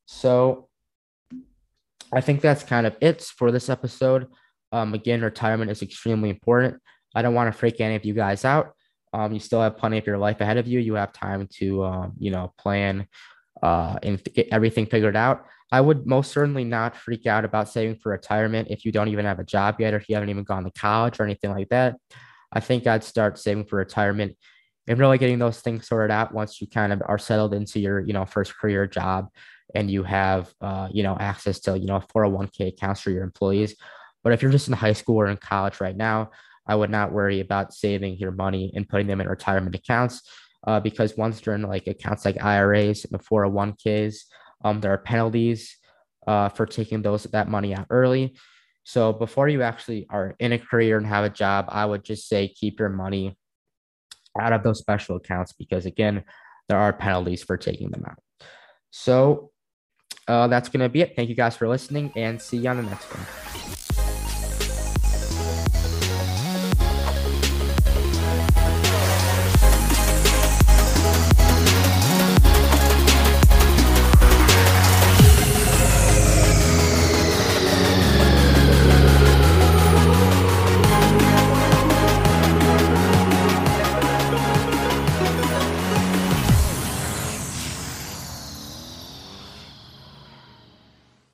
So 0.06 0.68
I 2.12 2.20
think 2.20 2.40
that's 2.40 2.62
kind 2.62 2.86
of 2.86 2.96
it 3.00 3.22
for 3.22 3.50
this 3.50 3.68
episode. 3.68 4.28
Um, 4.72 4.94
again, 4.94 5.20
retirement 5.22 5.70
is 5.70 5.82
extremely 5.82 6.30
important. 6.30 6.80
I 7.14 7.22
don't 7.22 7.34
want 7.34 7.52
to 7.52 7.58
freak 7.58 7.80
any 7.80 7.96
of 7.96 8.04
you 8.04 8.14
guys 8.14 8.44
out. 8.44 8.74
Um, 9.12 9.32
you 9.32 9.40
still 9.40 9.60
have 9.60 9.76
plenty 9.76 9.98
of 9.98 10.06
your 10.06 10.18
life 10.18 10.40
ahead 10.40 10.56
of 10.56 10.66
you. 10.66 10.80
You 10.80 10.94
have 10.94 11.12
time 11.12 11.48
to, 11.54 11.84
um, 11.84 12.12
you 12.18 12.30
know, 12.30 12.52
plan 12.58 13.06
uh, 13.62 13.96
and 14.02 14.22
get 14.34 14.48
everything 14.50 14.86
figured 14.86 15.16
out. 15.16 15.46
I 15.70 15.80
would 15.80 16.06
most 16.06 16.32
certainly 16.32 16.64
not 16.64 16.96
freak 16.96 17.26
out 17.26 17.44
about 17.44 17.68
saving 17.68 17.96
for 17.96 18.10
retirement 18.12 18.68
if 18.70 18.84
you 18.84 18.92
don't 18.92 19.08
even 19.08 19.26
have 19.26 19.38
a 19.38 19.44
job 19.44 19.76
yet, 19.80 19.92
or 19.92 19.98
if 19.98 20.08
you 20.08 20.14
haven't 20.14 20.30
even 20.30 20.44
gone 20.44 20.64
to 20.64 20.70
college 20.70 21.20
or 21.20 21.24
anything 21.24 21.50
like 21.50 21.68
that. 21.68 21.96
I 22.52 22.60
think 22.60 22.86
I'd 22.86 23.04
start 23.04 23.38
saving 23.38 23.66
for 23.66 23.76
retirement 23.76 24.36
and 24.86 24.98
really 24.98 25.18
getting 25.18 25.38
those 25.38 25.60
things 25.60 25.86
sorted 25.86 26.10
out 26.10 26.32
once 26.32 26.60
you 26.60 26.66
kind 26.66 26.92
of 26.92 27.02
are 27.04 27.18
settled 27.18 27.52
into 27.52 27.78
your, 27.78 28.00
you 28.00 28.14
know, 28.14 28.24
first 28.24 28.56
career 28.56 28.86
job 28.86 29.28
and 29.74 29.90
you 29.90 30.02
have, 30.02 30.52
uh, 30.62 30.88
you 30.90 31.02
know, 31.02 31.16
access 31.20 31.60
to, 31.60 31.78
you 31.78 31.86
know, 31.86 32.02
401k 32.14 32.68
accounts 32.68 33.02
for 33.02 33.10
your 33.10 33.22
employees. 33.22 33.76
But 34.24 34.32
if 34.32 34.40
you're 34.40 34.50
just 34.50 34.68
in 34.68 34.74
high 34.74 34.94
school 34.94 35.16
or 35.16 35.26
in 35.26 35.36
college 35.36 35.80
right 35.80 35.96
now, 35.96 36.30
I 36.68 36.76
would 36.76 36.90
not 36.90 37.12
worry 37.12 37.40
about 37.40 37.72
saving 37.72 38.18
your 38.18 38.30
money 38.30 38.72
and 38.74 38.88
putting 38.88 39.06
them 39.06 39.20
in 39.20 39.28
retirement 39.28 39.74
accounts 39.74 40.22
uh, 40.66 40.80
because 40.80 41.16
once 41.16 41.44
you're 41.44 41.54
in 41.54 41.62
like 41.62 41.86
accounts 41.86 42.24
like 42.24 42.42
IRAs 42.42 43.04
and 43.04 43.18
the 43.18 43.24
401ks, 43.24 44.16
um, 44.64 44.80
there 44.80 44.92
are 44.92 44.98
penalties 44.98 45.76
uh, 46.26 46.48
for 46.48 46.66
taking 46.66 47.02
those 47.02 47.24
that 47.24 47.48
money 47.48 47.74
out 47.74 47.86
early. 47.90 48.36
So 48.84 49.12
before 49.12 49.48
you 49.48 49.62
actually 49.62 50.06
are 50.10 50.34
in 50.38 50.52
a 50.52 50.58
career 50.58 50.98
and 50.98 51.06
have 51.06 51.24
a 51.24 51.30
job, 51.30 51.66
I 51.68 51.84
would 51.84 52.04
just 52.04 52.28
say 52.28 52.48
keep 52.48 52.80
your 52.80 52.88
money 52.88 53.36
out 54.38 54.52
of 54.52 54.62
those 54.62 54.78
special 54.78 55.16
accounts 55.16 55.52
because 55.52 55.86
again, 55.86 56.24
there 56.68 56.78
are 56.78 56.92
penalties 56.92 57.42
for 57.42 57.56
taking 57.56 57.90
them 57.90 58.04
out. 58.08 58.18
So 58.90 59.50
uh, 60.26 60.48
that's 60.48 60.68
going 60.68 60.82
to 60.82 60.88
be 60.88 61.00
it. 61.00 61.14
Thank 61.16 61.28
you 61.28 61.34
guys 61.34 61.56
for 61.56 61.68
listening 61.68 62.12
and 62.16 62.40
see 62.40 62.58
you 62.58 62.68
on 62.68 62.76
the 62.76 62.82
next 62.82 63.06
one. 63.14 63.77